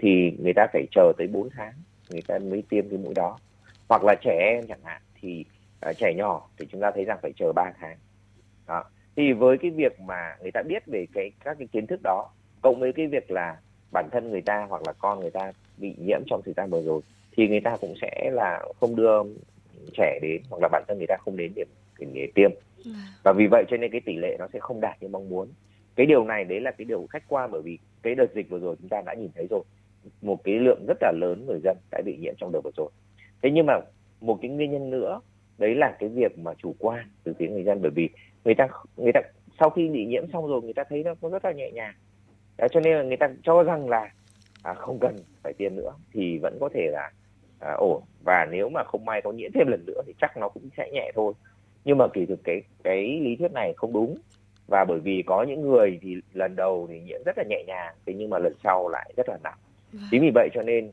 thì 0.00 0.32
người 0.38 0.52
ta 0.56 0.66
phải 0.72 0.86
chờ 0.90 1.12
tới 1.18 1.26
4 1.26 1.48
tháng 1.56 1.72
người 2.10 2.22
ta 2.26 2.38
mới 2.38 2.62
tiêm 2.68 2.88
cái 2.88 2.98
mũi 2.98 3.14
đó. 3.14 3.38
Hoặc 3.88 4.04
là 4.04 4.14
trẻ 4.22 4.38
em 4.52 4.66
chẳng 4.68 4.84
hạn 4.84 5.02
thì 5.20 5.44
uh, 5.90 5.96
trẻ 5.96 6.14
nhỏ 6.16 6.48
thì 6.58 6.66
chúng 6.72 6.80
ta 6.80 6.90
thấy 6.94 7.04
rằng 7.04 7.18
phải 7.22 7.32
chờ 7.36 7.52
3 7.52 7.72
tháng. 7.80 7.96
Đó. 8.66 8.84
Thì 9.16 9.32
với 9.32 9.58
cái 9.58 9.70
việc 9.70 10.00
mà 10.00 10.36
người 10.42 10.50
ta 10.50 10.62
biết 10.62 10.86
về 10.86 11.06
cái 11.14 11.30
các 11.44 11.56
cái 11.58 11.68
kiến 11.72 11.86
thức 11.86 12.00
đó 12.02 12.30
cộng 12.62 12.80
với 12.80 12.92
cái 12.92 13.06
việc 13.06 13.30
là 13.30 13.56
bản 13.92 14.08
thân 14.12 14.30
người 14.30 14.42
ta 14.42 14.66
hoặc 14.68 14.82
là 14.86 14.92
con 14.92 15.20
người 15.20 15.30
ta 15.30 15.52
bị 15.76 15.94
nhiễm 15.98 16.20
trong 16.26 16.42
thời 16.44 16.54
gian 16.56 16.70
vừa 16.70 16.82
rồi 16.82 17.00
thì 17.36 17.48
người 17.48 17.60
ta 17.60 17.76
cũng 17.80 17.94
sẽ 18.00 18.30
là 18.32 18.64
không 18.80 18.96
đưa 18.96 19.22
trẻ 19.96 20.18
đến 20.22 20.42
hoặc 20.50 20.58
là 20.62 20.68
bản 20.72 20.84
thân 20.88 20.98
người 20.98 21.06
ta 21.06 21.16
không 21.20 21.36
đến 21.36 21.52
điểm 21.56 21.68
để 21.98 22.28
tiêm. 22.34 22.50
Dạ. 22.84 22.92
và 23.24 23.32
vì 23.32 23.46
vậy 23.50 23.64
cho 23.68 23.76
nên 23.76 23.90
cái 23.90 24.00
tỷ 24.00 24.16
lệ 24.16 24.36
nó 24.38 24.46
sẽ 24.52 24.58
không 24.58 24.80
đạt 24.80 25.02
như 25.02 25.08
mong 25.08 25.28
muốn. 25.28 25.48
Cái 25.96 26.06
điều 26.06 26.24
này 26.24 26.44
đấy 26.44 26.60
là 26.60 26.70
cái 26.70 26.84
điều 26.84 27.06
khách 27.10 27.22
quan 27.28 27.50
bởi 27.50 27.62
vì 27.62 27.78
cái 28.02 28.14
đợt 28.14 28.34
dịch 28.34 28.50
vừa 28.50 28.58
rồi 28.58 28.76
chúng 28.80 28.88
ta 28.88 29.02
đã 29.06 29.14
nhìn 29.14 29.30
thấy 29.34 29.46
rồi. 29.50 29.62
Một 30.22 30.44
cái 30.44 30.54
lượng 30.54 30.84
rất 30.88 30.98
là 31.00 31.12
lớn 31.16 31.44
người 31.46 31.60
dân 31.64 31.76
đã 31.90 32.02
bị 32.04 32.16
nhiễm 32.16 32.34
trong 32.38 32.52
đợt 32.52 32.60
vừa 32.64 32.70
rồi. 32.76 32.90
Thế 33.42 33.50
nhưng 33.50 33.66
mà 33.66 33.74
một 34.20 34.38
cái 34.42 34.50
nguyên 34.50 34.70
nhân 34.70 34.90
nữa 34.90 35.20
đấy 35.58 35.74
là 35.74 35.96
cái 35.98 36.08
việc 36.08 36.38
mà 36.38 36.54
chủ 36.54 36.74
quan 36.78 37.06
từ 37.24 37.34
phía 37.38 37.48
người 37.48 37.64
dân. 37.64 37.82
Bởi 37.82 37.90
vì 37.90 38.08
người 38.44 38.54
ta 38.54 38.68
người 38.96 39.12
ta 39.14 39.20
sau 39.60 39.70
khi 39.70 39.88
bị 39.88 40.06
nhiễm 40.06 40.24
xong 40.32 40.46
rồi 40.46 40.62
người 40.62 40.72
ta 40.72 40.84
thấy 40.88 41.04
nó 41.04 41.14
cũng 41.14 41.32
rất 41.32 41.44
là 41.44 41.52
nhẹ 41.52 41.70
nhàng. 41.70 41.94
Đấy, 42.58 42.68
cho 42.72 42.80
nên 42.80 42.96
là 42.96 43.02
người 43.02 43.16
ta 43.16 43.28
cho 43.42 43.62
rằng 43.62 43.88
là 43.88 44.10
à, 44.62 44.74
không 44.74 44.98
cần 45.00 45.16
phải 45.42 45.52
tiêm 45.52 45.76
nữa 45.76 45.92
thì 46.12 46.38
vẫn 46.38 46.56
có 46.60 46.68
thể 46.74 46.90
là 46.92 47.12
à, 47.60 47.72
ổn. 47.72 48.02
Và 48.24 48.46
nếu 48.50 48.68
mà 48.68 48.84
không 48.84 49.04
may 49.04 49.22
có 49.22 49.32
nhiễm 49.32 49.50
thêm 49.54 49.66
lần 49.66 49.84
nữa 49.86 50.02
thì 50.06 50.12
chắc 50.20 50.36
nó 50.36 50.48
cũng 50.48 50.68
sẽ 50.76 50.90
nhẹ 50.92 51.12
thôi. 51.14 51.32
Nhưng 51.84 51.98
mà 51.98 52.08
kỳ 52.08 52.26
thực 52.26 52.40
cái 52.44 52.62
cái 52.84 53.20
lý 53.20 53.36
thuyết 53.36 53.52
này 53.52 53.72
không 53.76 53.92
đúng 53.92 54.18
và 54.68 54.84
bởi 54.84 55.00
vì 55.00 55.22
có 55.26 55.42
những 55.42 55.60
người 55.60 55.98
thì 56.02 56.16
lần 56.32 56.56
đầu 56.56 56.86
thì 56.90 57.00
nhiễm 57.00 57.20
rất 57.26 57.38
là 57.38 57.44
nhẹ 57.48 57.64
nhàng 57.66 57.94
thế 58.06 58.14
nhưng 58.16 58.30
mà 58.30 58.38
lần 58.38 58.52
sau 58.64 58.88
lại 58.88 59.12
rất 59.16 59.28
là 59.28 59.38
nặng. 59.42 59.58
Vâng. 59.92 60.02
chính 60.10 60.22
vì 60.22 60.30
vậy 60.34 60.48
cho 60.54 60.62
nên 60.62 60.88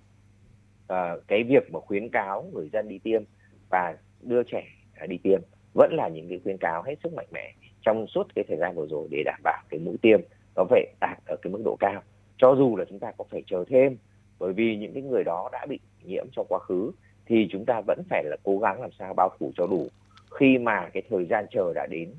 uh, 0.94 1.28
cái 1.28 1.44
việc 1.44 1.72
mà 1.72 1.80
khuyến 1.80 2.10
cáo 2.10 2.50
người 2.54 2.70
dân 2.74 2.88
đi 2.88 3.00
tiêm 3.00 3.24
và 3.70 3.98
đưa 4.22 4.44
trẻ 4.44 4.64
đi 5.08 5.18
tiêm 5.18 5.42
vẫn 5.74 5.94
là 5.94 6.08
những 6.08 6.30
cái 6.30 6.40
khuyến 6.44 6.58
cáo 6.58 6.84
hết 6.84 6.96
sức 7.04 7.14
mạnh 7.14 7.28
mẽ 7.32 7.54
trong 7.82 8.08
suốt 8.08 8.28
cái 8.36 8.46
thời 8.48 8.58
gian 8.58 8.76
vừa 8.76 8.88
rồi 8.88 9.08
để 9.12 9.24
đảm 9.26 9.40
bảo 9.44 9.64
cái 9.70 9.80
mũi 9.80 9.98
tiêm 10.02 10.20
nó 10.56 10.64
phải 10.70 10.86
đạt 11.02 11.18
ở 11.26 11.36
cái 11.42 11.54
mức 11.54 11.62
độ 11.66 11.76
cao. 11.80 12.02
Cho 12.38 12.56
dù 12.58 12.76
là 12.76 12.86
chúng 12.90 13.00
ta 13.00 13.12
có 13.18 13.26
phải 13.30 13.44
chờ 13.48 13.64
thêm 13.68 13.98
bởi 14.40 14.54
vì 14.54 14.76
những 14.76 14.94
cái 14.94 15.04
người 15.04 15.24
đó 15.24 15.50
đã 15.52 15.66
bị 15.70 15.80
nhiễm 16.04 16.26
trong 16.32 16.46
quá 16.50 16.60
khứ 16.60 16.92
thì 17.26 17.48
chúng 17.52 17.66
ta 17.66 17.82
vẫn 17.88 18.02
phải 18.10 18.24
là 18.24 18.38
cố 18.44 18.58
gắng 18.58 18.82
làm 18.82 18.92
sao 19.00 19.14
bao 19.14 19.30
phủ 19.40 19.52
cho 19.56 19.68
đủ. 19.68 19.88
Khi 20.32 20.58
mà 20.58 20.90
cái 20.94 21.04
thời 21.10 21.26
gian 21.26 21.46
chờ 21.52 21.74
đã 21.76 21.88
đến 21.90 22.14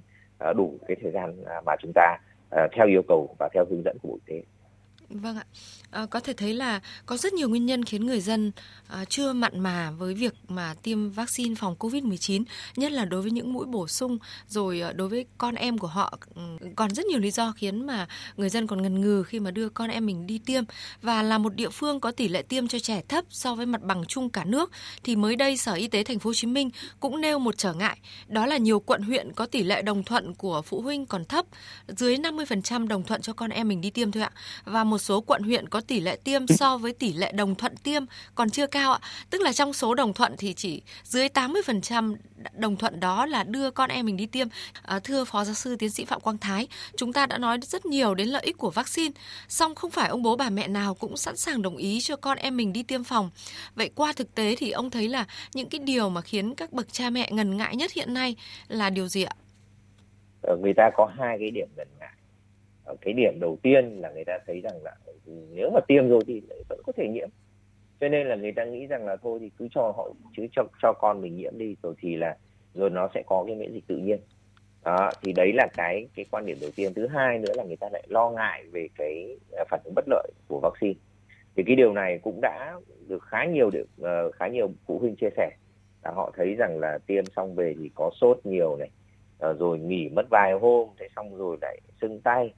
đủ 0.57 0.79
cái 0.89 0.97
thời 1.03 1.13
gian 1.13 1.45
à, 1.45 1.61
mà 1.67 1.77
chúng 1.81 1.93
ta 1.95 2.19
à, 2.51 2.69
theo 2.73 2.87
yêu 2.87 3.03
cầu 3.09 3.37
và 3.39 3.49
theo 3.55 3.65
hướng 3.71 3.83
dẫn 3.85 3.97
của 4.03 4.09
bộ 4.09 4.19
y 4.27 4.35
tế. 4.35 4.43
Vâng 5.11 5.37
ạ. 5.37 5.45
À, 5.91 6.07
có 6.07 6.21
thể 6.21 6.33
thấy 6.33 6.55
là 6.55 6.81
có 7.07 7.17
rất 7.17 7.33
nhiều 7.33 7.49
nguyên 7.49 7.67
nhân 7.67 7.85
khiến 7.85 8.07
người 8.07 8.21
dân 8.21 8.53
à, 8.89 9.05
chưa 9.05 9.33
mặn 9.33 9.61
mà 9.61 9.91
với 9.91 10.15
việc 10.15 10.35
mà 10.49 10.75
tiêm 10.83 11.11
vaccine 11.11 11.55
phòng 11.55 11.77
COVID-19, 11.79 12.45
nhất 12.77 12.93
là 12.93 13.05
đối 13.05 13.23
với 13.23 13.31
những 13.31 13.53
mũi 13.53 13.67
bổ 13.67 13.89
sung, 13.89 14.19
rồi 14.49 14.81
à, 14.81 14.93
đối 14.93 15.09
với 15.09 15.27
con 15.39 15.55
em 15.55 15.79
của 15.79 15.87
họ. 15.87 16.19
Ừ, 16.35 16.43
còn 16.77 16.91
rất 16.91 17.07
nhiều 17.07 17.19
lý 17.19 17.31
do 17.31 17.53
khiến 17.57 17.87
mà 17.87 18.09
người 18.37 18.49
dân 18.49 18.67
còn 18.67 18.83
ngần 18.83 19.01
ngừ 19.01 19.23
khi 19.23 19.41
mà 19.41 19.51
đưa 19.51 19.69
con 19.69 19.91
em 19.91 20.07
mình 20.07 20.27
đi 20.27 20.39
tiêm. 20.39 20.65
Và 21.03 21.23
là 21.23 21.39
một 21.39 21.55
địa 21.55 21.71
phương 21.71 22.01
có 22.01 22.11
tỷ 22.11 22.29
lệ 22.29 22.43
tiêm 22.43 22.69
cho 22.69 22.79
trẻ 22.79 23.03
thấp 23.09 23.25
so 23.31 23.55
với 23.55 23.67
mặt 23.67 23.83
bằng 23.83 24.05
chung 24.05 24.31
cả 24.31 24.45
nước, 24.45 24.71
thì 25.05 25.17
mới 25.17 25.37
đây 25.37 25.57
Sở 25.57 25.73
Y 25.73 25.89
tế 25.89 26.03
Thành 26.03 26.19
phố 26.19 26.29
Hồ 26.29 26.35
Chí 26.35 26.47
Minh 26.47 26.71
cũng 27.01 27.21
nêu 27.21 27.39
một 27.39 27.59
trở 27.59 27.73
ngại, 27.73 27.99
đó 28.29 28.47
là 28.47 28.57
nhiều 28.57 28.81
quận 28.81 29.03
huyện 29.03 29.33
có 29.33 29.47
tỷ 29.47 29.63
lệ 29.63 29.83
đồng 29.83 30.05
thuận 30.05 30.35
của 30.35 30.63
phụ 30.63 30.81
huynh 30.81 31.07
còn 31.07 31.25
thấp, 31.25 31.47
dưới 31.89 32.17
50% 32.17 32.89
đồng 32.89 33.03
thuận 33.03 33.23
cho 33.23 33.33
con 33.33 33.51
em 33.51 33.69
mình 33.69 33.81
đi 33.81 33.91
tiêm 33.91 34.13
thôi 34.13 34.23
ạ. 34.23 34.31
Và 34.65 34.85
một 34.85 34.96
số 34.99 35.21
quận 35.21 35.43
huyện 35.43 35.69
có 35.69 35.81
tỷ 35.81 36.01
lệ 36.01 36.17
tiêm 36.25 36.47
so 36.47 36.79
với 36.79 36.93
tỷ 36.93 37.13
lệ 37.13 37.33
đồng 37.33 37.55
thuận 37.55 37.77
tiêm 37.77 38.03
còn 38.35 38.51
chưa 38.51 38.67
cao 38.67 38.93
ạ. 38.93 38.99
Tức 39.31 39.41
là 39.41 39.53
trong 39.53 39.73
số 39.73 39.95
đồng 39.95 40.13
thuận 40.13 40.35
thì 40.39 40.55
chỉ 40.55 40.83
dưới 41.03 41.29
80% 41.29 42.17
đồng 42.53 42.77
thuận 42.77 43.01
đó 43.01 43.27
là 43.27 43.45
đưa 43.45 43.71
con 43.71 43.91
em 43.91 44.07
mình 44.07 44.17
đi 44.17 44.27
tiêm. 44.27 44.49
À, 44.83 44.99
thưa 44.99 45.25
Phó 45.25 45.45
Giáo 45.45 45.55
sư 45.55 45.77
Tiến 45.77 45.91
sĩ 45.91 46.05
Phạm 46.05 46.21
Quang 46.21 46.39
Thái, 46.39 46.69
chúng 46.97 47.13
ta 47.13 47.27
đã 47.27 47.39
nói 47.39 47.59
rất 47.63 47.87
nhiều 47.87 48.15
đến 48.15 48.29
lợi 48.29 48.43
ích 48.43 48.59
của 48.59 48.71
vaccine, 48.71 49.13
song 49.49 49.75
không 49.75 49.91
phải 49.91 50.09
ông 50.09 50.23
bố 50.23 50.37
bà 50.37 50.51
mẹ 50.51 50.69
nào 50.69 50.95
cũng 50.95 51.17
sẵn 51.17 51.37
sàng 51.37 51.63
đồng 51.63 51.77
ý 51.77 52.01
cho 52.01 52.17
con 52.17 52.39
em 52.39 52.57
mình 52.57 52.73
đi 52.73 52.83
tiêm 52.83 53.05
phòng. 53.05 53.31
Vậy 53.75 53.91
qua 53.95 54.13
thực 54.17 54.35
tế 54.35 54.57
thì 54.59 54.71
ông 54.71 54.91
thấy 54.91 55.09
là 55.09 55.27
những 55.55 55.69
cái 55.69 55.79
điều 55.79 56.09
mà 56.09 56.21
khiến 56.21 56.55
các 56.55 56.73
bậc 56.73 56.93
cha 56.93 57.11
mẹ 57.11 57.29
ngần 57.33 57.57
ngại 57.57 57.77
nhất 57.77 57.93
hiện 57.93 58.15
nay 58.15 58.37
là 58.69 58.91
điều 58.91 59.09
gì 59.09 59.23
ạ? 59.23 59.35
Ờ, 60.43 60.57
người 60.57 60.73
ta 60.77 60.91
có 60.97 61.11
hai 61.19 61.37
cái 61.41 61.51
điểm 61.51 61.69
ngần 61.77 61.89
ngại 61.99 62.16
Ờ, 62.87 62.97
cái 63.01 63.15
điểm 63.15 63.41
đầu 63.41 63.59
tiên 63.63 64.01
là 64.01 64.11
người 64.11 64.25
ta 64.25 64.39
thấy 64.47 64.61
rằng 64.61 64.83
là 64.83 64.95
nếu 65.51 65.71
mà 65.71 65.81
tiêm 65.89 66.09
rồi 66.09 66.21
thì 66.27 66.43
vẫn 66.69 66.81
có 66.87 66.93
thể 66.97 67.09
nhiễm. 67.09 67.29
Cho 68.01 68.09
nên 68.09 68.27
là 68.27 68.37
người 68.37 68.53
ta 68.53 68.65
nghĩ 68.65 68.87
rằng 68.87 69.07
là 69.07 69.17
thôi 69.17 69.39
thì 69.43 69.51
cứ 69.59 69.69
cho 69.75 69.93
họ 69.97 70.11
chứ 70.37 70.47
cho 70.53 70.63
cho 70.83 70.93
con 70.93 71.21
mình 71.21 71.37
nhiễm 71.37 71.59
đi 71.59 71.77
rồi 71.83 71.95
thì 72.01 72.17
là 72.17 72.37
rồi 72.75 72.91
nó 72.91 73.09
sẽ 73.15 73.23
có 73.27 73.45
cái 73.47 73.57
miễn 73.57 73.73
dịch 73.73 73.87
tự 73.87 73.97
nhiên. 73.97 74.19
Đó, 74.85 75.11
thì 75.23 75.33
đấy 75.33 75.53
là 75.55 75.69
cái 75.77 76.09
cái 76.15 76.25
quan 76.31 76.47
điểm 76.47 76.57
đầu 76.61 76.71
tiên. 76.77 76.95
Thứ 76.95 77.07
hai 77.07 77.39
nữa 77.39 77.53
là 77.57 77.65
người 77.65 77.77
ta 77.77 77.89
lại 77.93 78.03
lo 78.09 78.31
ngại 78.31 78.65
về 78.73 78.89
cái 78.99 79.37
à, 79.59 79.65
phản 79.71 79.81
ứng 79.85 79.95
bất 79.95 80.05
lợi 80.09 80.31
của 80.49 80.61
vaccine. 80.63 81.01
Thì 81.57 81.63
cái 81.67 81.77
điều 81.77 81.93
này 81.93 82.19
cũng 82.23 82.41
đã 82.41 82.75
được 83.09 83.23
khá 83.23 83.45
nhiều 83.45 83.71
được 83.71 83.87
uh, 84.01 84.05
ờ, 84.05 84.31
khá 84.31 84.49
nhiều 84.49 84.71
phụ 84.87 84.99
huynh 84.99 85.17
chia 85.17 85.31
sẻ. 85.37 85.51
Là 86.05 86.11
họ 86.11 86.33
thấy 86.37 86.55
rằng 86.55 86.79
là 86.79 86.99
tiêm 87.07 87.25
xong 87.37 87.55
về 87.55 87.75
thì 87.79 87.91
có 87.95 88.11
sốt 88.21 88.41
nhiều 88.45 88.77
này 88.77 88.91
uh, 89.51 89.59
rồi 89.59 89.79
nghỉ 89.79 90.09
mất 90.09 90.27
vài 90.31 90.53
hôm 90.61 90.89
thế 90.99 91.09
xong 91.17 91.37
rồi 91.37 91.57
lại 91.61 91.81
sưng 92.01 92.21
tay 92.21 92.53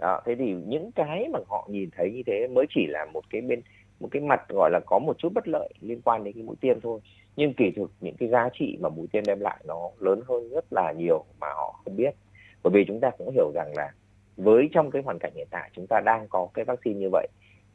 đó, 0.00 0.20
thế 0.26 0.34
thì 0.34 0.54
những 0.66 0.92
cái 0.92 1.28
mà 1.32 1.38
họ 1.48 1.68
nhìn 1.70 1.90
thấy 1.96 2.12
như 2.12 2.22
thế 2.26 2.48
mới 2.48 2.66
chỉ 2.74 2.86
là 2.88 3.04
một 3.12 3.24
cái 3.30 3.40
bên, 3.40 3.62
một 4.00 4.08
cái 4.10 4.22
mặt 4.22 4.48
gọi 4.48 4.70
là 4.70 4.80
có 4.86 4.98
một 4.98 5.18
chút 5.18 5.32
bất 5.34 5.48
lợi 5.48 5.68
liên 5.80 6.00
quan 6.04 6.24
đến 6.24 6.34
cái 6.34 6.42
mũi 6.42 6.56
tiêm 6.60 6.80
thôi. 6.80 7.00
Nhưng 7.36 7.54
kỳ 7.54 7.70
thực 7.76 7.90
những 8.00 8.16
cái 8.18 8.28
giá 8.28 8.48
trị 8.52 8.78
mà 8.80 8.88
mũi 8.88 9.06
tiêm 9.12 9.24
đem 9.24 9.40
lại 9.40 9.60
nó 9.66 9.90
lớn 9.98 10.20
hơn 10.28 10.48
rất 10.48 10.64
là 10.70 10.92
nhiều 10.92 11.24
mà 11.40 11.46
họ 11.56 11.80
không 11.84 11.96
biết. 11.96 12.14
Bởi 12.62 12.70
vì 12.70 12.84
chúng 12.88 13.00
ta 13.00 13.10
cũng 13.18 13.30
hiểu 13.30 13.50
rằng 13.54 13.72
là 13.76 13.92
với 14.36 14.68
trong 14.72 14.90
cái 14.90 15.02
hoàn 15.02 15.18
cảnh 15.18 15.32
hiện 15.34 15.48
tại 15.50 15.70
chúng 15.72 15.86
ta 15.86 16.00
đang 16.04 16.26
có 16.28 16.48
cái 16.54 16.64
vaccine 16.64 17.00
như 17.00 17.08
vậy, 17.12 17.28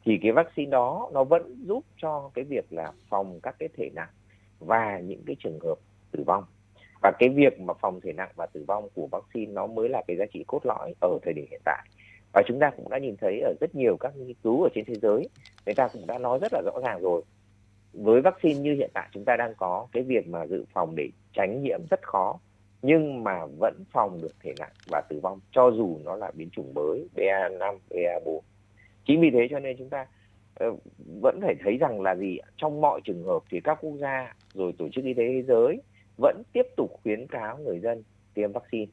thì 0.04 0.18
cái 0.22 0.32
vaccine 0.32 0.70
đó 0.70 1.10
nó 1.12 1.24
vẫn 1.24 1.56
giúp 1.66 1.84
cho 1.96 2.30
cái 2.34 2.44
việc 2.44 2.72
là 2.72 2.92
phòng 3.08 3.40
các 3.42 3.56
cái 3.58 3.68
thể 3.76 3.90
nặng 3.94 4.08
và 4.58 4.98
những 4.98 5.22
cái 5.26 5.36
trường 5.38 5.58
hợp 5.60 5.74
tử 6.10 6.22
vong. 6.26 6.44
Và 7.02 7.12
cái 7.18 7.28
việc 7.28 7.60
mà 7.60 7.74
phòng 7.74 8.00
thể 8.00 8.12
nặng 8.12 8.30
và 8.36 8.46
tử 8.46 8.64
vong 8.68 8.88
của 8.94 9.06
vaccine 9.06 9.52
nó 9.52 9.66
mới 9.66 9.88
là 9.88 10.02
cái 10.06 10.16
giá 10.16 10.24
trị 10.32 10.44
cốt 10.46 10.60
lõi 10.64 10.94
ở 11.00 11.18
thời 11.22 11.34
điểm 11.34 11.46
hiện 11.50 11.60
tại 11.64 11.88
và 12.32 12.42
chúng 12.46 12.58
ta 12.58 12.70
cũng 12.76 12.88
đã 12.90 12.98
nhìn 12.98 13.16
thấy 13.16 13.40
ở 13.40 13.54
rất 13.60 13.74
nhiều 13.74 13.96
các 14.00 14.16
nghiên 14.16 14.36
cứu 14.42 14.62
ở 14.62 14.68
trên 14.74 14.84
thế 14.84 14.94
giới 14.94 15.28
người 15.66 15.74
ta 15.74 15.88
cũng 15.88 16.06
đã 16.06 16.18
nói 16.18 16.38
rất 16.42 16.52
là 16.52 16.62
rõ 16.64 16.80
ràng 16.84 17.00
rồi. 17.02 17.22
Với 17.92 18.20
vaccine 18.20 18.60
như 18.60 18.74
hiện 18.74 18.90
tại 18.94 19.08
chúng 19.12 19.24
ta 19.24 19.36
đang 19.36 19.54
có 19.54 19.86
cái 19.92 20.02
việc 20.02 20.28
mà 20.28 20.46
dự 20.46 20.64
phòng 20.72 20.94
để 20.96 21.08
tránh 21.32 21.62
nhiễm 21.62 21.80
rất 21.90 22.02
khó 22.02 22.38
nhưng 22.82 23.24
mà 23.24 23.46
vẫn 23.58 23.84
phòng 23.92 24.22
được 24.22 24.32
thể 24.42 24.54
nặng 24.58 24.72
và 24.90 25.02
tử 25.08 25.20
vong 25.22 25.40
cho 25.52 25.70
dù 25.70 25.98
nó 26.04 26.16
là 26.16 26.30
biến 26.34 26.50
chủng 26.50 26.74
mới 26.74 27.08
BA5, 27.16 27.78
BA4. 27.90 28.40
Chính 29.06 29.20
vì 29.20 29.30
thế 29.30 29.46
cho 29.50 29.58
nên 29.60 29.76
chúng 29.78 29.88
ta 29.88 30.06
ờ, 30.54 30.66
vẫn 31.20 31.40
phải 31.42 31.54
thấy 31.64 31.76
rằng 31.76 32.00
là 32.00 32.14
gì 32.14 32.38
trong 32.56 32.80
mọi 32.80 33.00
trường 33.04 33.24
hợp 33.24 33.42
thì 33.50 33.60
các 33.64 33.78
quốc 33.80 33.96
gia 33.96 34.34
rồi 34.54 34.72
tổ 34.78 34.88
chức 34.88 35.04
y 35.04 35.14
tế 35.14 35.28
thế 35.28 35.42
giới 35.42 35.82
vẫn 36.18 36.42
tiếp 36.52 36.66
tục 36.76 37.00
khuyến 37.02 37.26
cáo 37.26 37.58
người 37.58 37.80
dân 37.80 38.02
tiêm 38.34 38.52
vaccine 38.52 38.92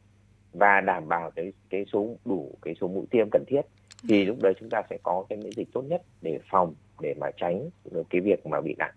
và 0.54 0.82
đảm 0.82 1.08
bảo 1.08 1.32
cái 1.32 1.54
cái 1.70 1.86
số 1.94 2.16
đủ 2.26 2.52
cái 2.62 2.76
số 2.82 2.88
mũi 2.88 3.06
tiêm 3.12 3.30
cần 3.32 3.44
thiết 3.48 3.62
thì 4.10 4.26
lúc 4.26 4.38
đấy 4.42 4.54
chúng 4.60 4.70
ta 4.70 4.82
sẽ 4.90 4.98
có 5.04 5.26
cái 5.30 5.38
miễn 5.38 5.52
dịch 5.52 5.68
tốt 5.74 5.82
nhất 5.82 6.02
để 6.22 6.40
phòng 6.52 6.74
để 7.02 7.14
mà 7.20 7.28
tránh 7.38 7.70
cái 8.10 8.22
việc 8.22 8.46
mà 8.46 8.62
bị 8.62 8.76
nặng. 8.78 8.94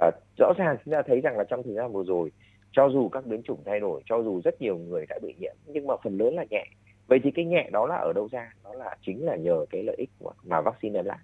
À, 0.00 0.10
rõ 0.38 0.52
ràng 0.58 0.76
chúng 0.84 0.92
ta 0.92 1.02
thấy 1.06 1.20
rằng 1.20 1.38
là 1.38 1.44
trong 1.44 1.62
thời 1.62 1.74
gian 1.74 1.92
vừa 1.92 2.04
rồi 2.04 2.30
cho 2.72 2.88
dù 2.88 3.08
các 3.08 3.26
biến 3.26 3.42
chủng 3.42 3.62
thay 3.64 3.80
đổi 3.80 4.02
cho 4.06 4.22
dù 4.22 4.40
rất 4.44 4.60
nhiều 4.60 4.78
người 4.78 5.06
đã 5.08 5.18
bị 5.22 5.34
nhiễm 5.40 5.54
nhưng 5.66 5.86
mà 5.86 5.94
phần 6.04 6.18
lớn 6.18 6.34
là 6.34 6.44
nhẹ. 6.50 6.64
Vậy 7.06 7.20
thì 7.22 7.30
cái 7.30 7.44
nhẹ 7.44 7.68
đó 7.72 7.86
là 7.86 7.96
ở 7.96 8.12
đâu 8.12 8.28
ra? 8.32 8.52
Đó 8.64 8.74
là 8.74 8.96
chính 9.06 9.24
là 9.24 9.36
nhờ 9.36 9.66
cái 9.70 9.82
lợi 9.82 9.96
ích 9.98 10.10
của 10.18 10.32
mà 10.44 10.60
vaccine 10.60 10.94
đem 10.94 11.04
lại. 11.04 11.18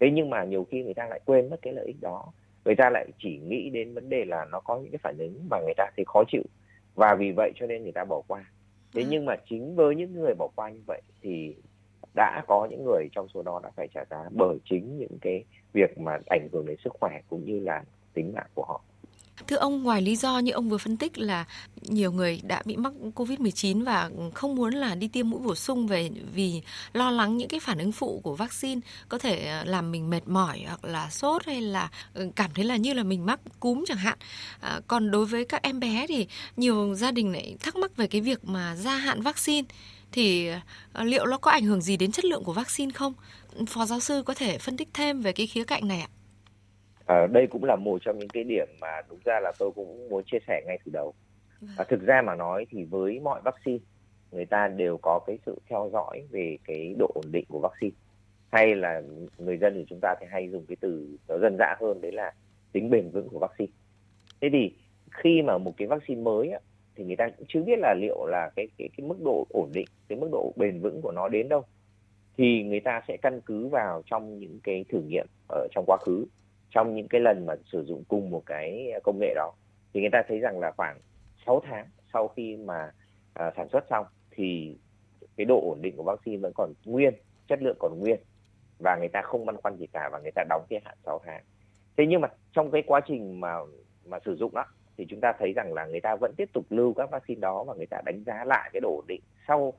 Thế 0.00 0.10
nhưng 0.12 0.30
mà 0.30 0.44
nhiều 0.44 0.66
khi 0.70 0.82
người 0.82 0.94
ta 0.94 1.06
lại 1.06 1.20
quên 1.24 1.50
mất 1.50 1.56
cái 1.62 1.72
lợi 1.72 1.86
ích 1.86 1.96
đó. 2.00 2.32
Người 2.64 2.74
ta 2.74 2.90
lại 2.90 3.06
chỉ 3.18 3.38
nghĩ 3.38 3.70
đến 3.70 3.94
vấn 3.94 4.08
đề 4.08 4.24
là 4.24 4.46
nó 4.52 4.60
có 4.60 4.78
những 4.78 4.90
cái 4.90 4.98
phản 5.02 5.18
ứng 5.18 5.46
mà 5.50 5.60
người 5.60 5.74
ta 5.76 5.90
thấy 5.96 6.04
khó 6.04 6.24
chịu. 6.28 6.42
Và 6.94 7.14
vì 7.18 7.32
vậy 7.32 7.52
cho 7.56 7.66
nên 7.66 7.82
người 7.82 7.92
ta 7.92 8.04
bỏ 8.04 8.22
qua 8.28 8.44
thế 8.94 9.04
nhưng 9.08 9.24
mà 9.24 9.36
chính 9.48 9.76
với 9.76 9.96
những 9.96 10.14
người 10.14 10.34
bỏ 10.38 10.48
qua 10.54 10.70
như 10.70 10.80
vậy 10.86 11.02
thì 11.22 11.54
đã 12.14 12.42
có 12.48 12.68
những 12.70 12.84
người 12.84 13.08
trong 13.12 13.28
số 13.34 13.42
đó 13.42 13.60
đã 13.62 13.70
phải 13.76 13.88
trả 13.94 14.04
giá 14.10 14.28
bởi 14.30 14.58
chính 14.64 14.98
những 14.98 15.18
cái 15.20 15.44
việc 15.72 15.98
mà 15.98 16.18
ảnh 16.26 16.48
hưởng 16.52 16.66
đến 16.66 16.76
sức 16.84 16.92
khỏe 17.00 17.20
cũng 17.28 17.44
như 17.44 17.60
là 17.60 17.84
tính 18.14 18.32
mạng 18.34 18.50
của 18.54 18.64
họ. 18.64 18.82
Thưa 19.50 19.56
ông, 19.56 19.82
ngoài 19.82 20.02
lý 20.02 20.16
do 20.16 20.38
như 20.38 20.52
ông 20.52 20.68
vừa 20.68 20.78
phân 20.78 20.96
tích 20.96 21.18
là 21.18 21.44
nhiều 21.82 22.12
người 22.12 22.40
đã 22.42 22.62
bị 22.64 22.76
mắc 22.76 22.92
COVID-19 23.14 23.84
và 23.84 24.10
không 24.34 24.54
muốn 24.54 24.74
là 24.74 24.94
đi 24.94 25.08
tiêm 25.08 25.30
mũi 25.30 25.40
bổ 25.40 25.54
sung 25.54 25.86
về 25.86 26.10
vì 26.34 26.62
lo 26.92 27.10
lắng 27.10 27.36
những 27.36 27.48
cái 27.48 27.60
phản 27.60 27.78
ứng 27.78 27.92
phụ 27.92 28.20
của 28.24 28.34
vaccine 28.34 28.80
có 29.08 29.18
thể 29.18 29.46
ờ, 29.46 29.64
làm 29.64 29.92
mình 29.92 30.10
mệt 30.10 30.28
mỏi 30.28 30.62
hoặc 30.66 30.84
là 30.84 31.10
sốt 31.10 31.46
hay 31.46 31.60
là 31.60 31.88
ừ, 32.14 32.28
cảm 32.36 32.50
thấy 32.54 32.64
là 32.64 32.76
như 32.76 32.92
là 32.92 33.02
mình 33.02 33.26
mắc 33.26 33.40
cúm 33.60 33.84
chẳng 33.86 33.98
hạn. 33.98 34.18
À, 34.60 34.80
còn 34.86 35.10
đối 35.10 35.26
với 35.26 35.44
các 35.44 35.62
em 35.62 35.80
bé 35.80 36.06
thì 36.06 36.26
nhiều 36.56 36.94
gia 36.94 37.10
đình 37.10 37.32
lại 37.32 37.56
thắc 37.60 37.76
mắc 37.76 37.96
về 37.96 38.06
cái 38.06 38.20
việc 38.20 38.44
mà 38.44 38.76
gia 38.76 38.96
hạn 38.96 39.22
vaccine 39.22 39.68
thì 40.12 40.48
ờ, 40.92 41.04
liệu 41.04 41.26
nó 41.26 41.38
có 41.38 41.50
ảnh 41.50 41.64
hưởng 41.64 41.82
gì 41.82 41.96
đến 41.96 42.12
chất 42.12 42.24
lượng 42.24 42.44
của 42.44 42.52
vaccine 42.52 42.92
không? 42.92 43.14
Phó 43.66 43.86
giáo 43.86 44.00
sư 44.00 44.22
có 44.26 44.34
thể 44.34 44.58
phân 44.58 44.76
tích 44.76 44.88
thêm 44.94 45.20
về 45.20 45.32
cái 45.32 45.46
khía 45.46 45.64
cạnh 45.64 45.88
này 45.88 46.00
ạ? 46.00 46.08
À, 47.10 47.26
đây 47.26 47.46
cũng 47.46 47.64
là 47.64 47.76
một 47.76 47.98
trong 48.04 48.18
những 48.18 48.28
cái 48.28 48.44
điểm 48.44 48.68
mà 48.80 49.02
đúng 49.08 49.18
ra 49.24 49.40
là 49.40 49.52
tôi 49.58 49.70
cũng 49.70 50.08
muốn 50.08 50.24
chia 50.24 50.38
sẻ 50.46 50.62
ngay 50.66 50.78
từ 50.84 50.92
đầu. 50.92 51.14
À, 51.76 51.84
thực 51.88 52.02
ra 52.02 52.22
mà 52.22 52.34
nói 52.34 52.66
thì 52.70 52.84
với 52.84 53.20
mọi 53.20 53.40
vaccine 53.44 53.78
người 54.32 54.46
ta 54.46 54.68
đều 54.68 54.98
có 55.02 55.20
cái 55.26 55.38
sự 55.46 55.58
theo 55.68 55.90
dõi 55.92 56.22
về 56.30 56.58
cái 56.64 56.94
độ 56.98 57.10
ổn 57.14 57.24
định 57.30 57.44
của 57.48 57.58
vaccine 57.58 57.96
hay 58.52 58.74
là 58.74 59.02
người 59.38 59.56
dân 59.58 59.74
thì 59.74 59.84
chúng 59.88 59.98
ta 60.02 60.14
thì 60.20 60.26
hay 60.30 60.48
dùng 60.48 60.66
cái 60.68 60.76
từ 60.80 61.16
nó 61.28 61.38
dân 61.38 61.56
dã 61.58 61.76
hơn 61.80 62.00
đấy 62.00 62.12
là 62.12 62.32
tính 62.72 62.90
bền 62.90 63.10
vững 63.10 63.28
của 63.28 63.38
vaccine. 63.38 63.72
Thế 64.40 64.48
thì 64.52 64.72
khi 65.10 65.42
mà 65.42 65.58
một 65.58 65.74
cái 65.76 65.88
vaccine 65.88 66.22
mới 66.22 66.50
á, 66.50 66.58
thì 66.96 67.04
người 67.04 67.16
ta 67.16 67.28
cũng 67.36 67.46
chưa 67.48 67.62
biết 67.62 67.78
là 67.78 67.94
liệu 68.00 68.26
là 68.26 68.50
cái 68.56 68.68
cái 68.78 68.88
cái 68.96 69.06
mức 69.06 69.16
độ 69.24 69.46
ổn 69.50 69.70
định 69.72 69.86
cái 70.08 70.18
mức 70.18 70.28
độ 70.32 70.52
bền 70.56 70.80
vững 70.80 71.00
của 71.02 71.12
nó 71.12 71.28
đến 71.28 71.48
đâu 71.48 71.62
thì 72.36 72.62
người 72.62 72.80
ta 72.80 73.02
sẽ 73.08 73.16
căn 73.16 73.40
cứ 73.40 73.68
vào 73.68 74.02
trong 74.06 74.38
những 74.38 74.58
cái 74.64 74.84
thử 74.88 75.02
nghiệm 75.02 75.26
ở 75.48 75.68
trong 75.74 75.84
quá 75.86 75.96
khứ 75.96 76.24
trong 76.70 76.94
những 76.94 77.08
cái 77.08 77.20
lần 77.20 77.46
mà 77.46 77.54
sử 77.72 77.84
dụng 77.84 78.04
cùng 78.08 78.30
một 78.30 78.42
cái 78.46 78.92
công 79.02 79.18
nghệ 79.20 79.34
đó 79.34 79.52
thì 79.94 80.00
người 80.00 80.10
ta 80.12 80.22
thấy 80.28 80.38
rằng 80.38 80.60
là 80.60 80.72
khoảng 80.76 80.98
6 81.46 81.62
tháng 81.68 81.86
sau 82.12 82.28
khi 82.28 82.56
mà 82.56 82.90
à, 83.34 83.52
sản 83.56 83.68
xuất 83.72 83.84
xong 83.90 84.06
thì 84.30 84.76
cái 85.36 85.44
độ 85.44 85.60
ổn 85.60 85.82
định 85.82 85.96
của 85.96 86.02
vaccine 86.02 86.36
vẫn 86.36 86.52
còn 86.54 86.72
nguyên 86.84 87.14
chất 87.48 87.62
lượng 87.62 87.76
còn 87.78 87.98
nguyên 87.98 88.20
và 88.78 88.96
người 88.96 89.08
ta 89.08 89.22
không 89.22 89.46
băn 89.46 89.56
khoăn 89.56 89.76
gì 89.76 89.86
cả 89.92 90.08
và 90.12 90.18
người 90.18 90.32
ta 90.34 90.44
đóng 90.48 90.64
cái 90.70 90.80
hạn 90.84 90.96
6 91.04 91.20
tháng 91.24 91.42
thế 91.96 92.06
nhưng 92.08 92.20
mà 92.20 92.28
trong 92.52 92.70
cái 92.70 92.82
quá 92.86 93.00
trình 93.06 93.40
mà 93.40 93.56
mà 94.04 94.18
sử 94.24 94.36
dụng 94.36 94.54
đó 94.54 94.64
thì 94.96 95.06
chúng 95.08 95.20
ta 95.20 95.32
thấy 95.38 95.52
rằng 95.52 95.72
là 95.72 95.86
người 95.86 96.00
ta 96.00 96.16
vẫn 96.16 96.34
tiếp 96.36 96.48
tục 96.52 96.64
lưu 96.70 96.94
các 96.94 97.10
vaccine 97.10 97.40
đó 97.40 97.64
và 97.64 97.74
người 97.74 97.86
ta 97.86 98.00
đánh 98.04 98.24
giá 98.26 98.44
lại 98.44 98.70
cái 98.72 98.80
độ 98.80 98.96
ổn 98.96 99.04
định 99.08 99.20
sau 99.48 99.72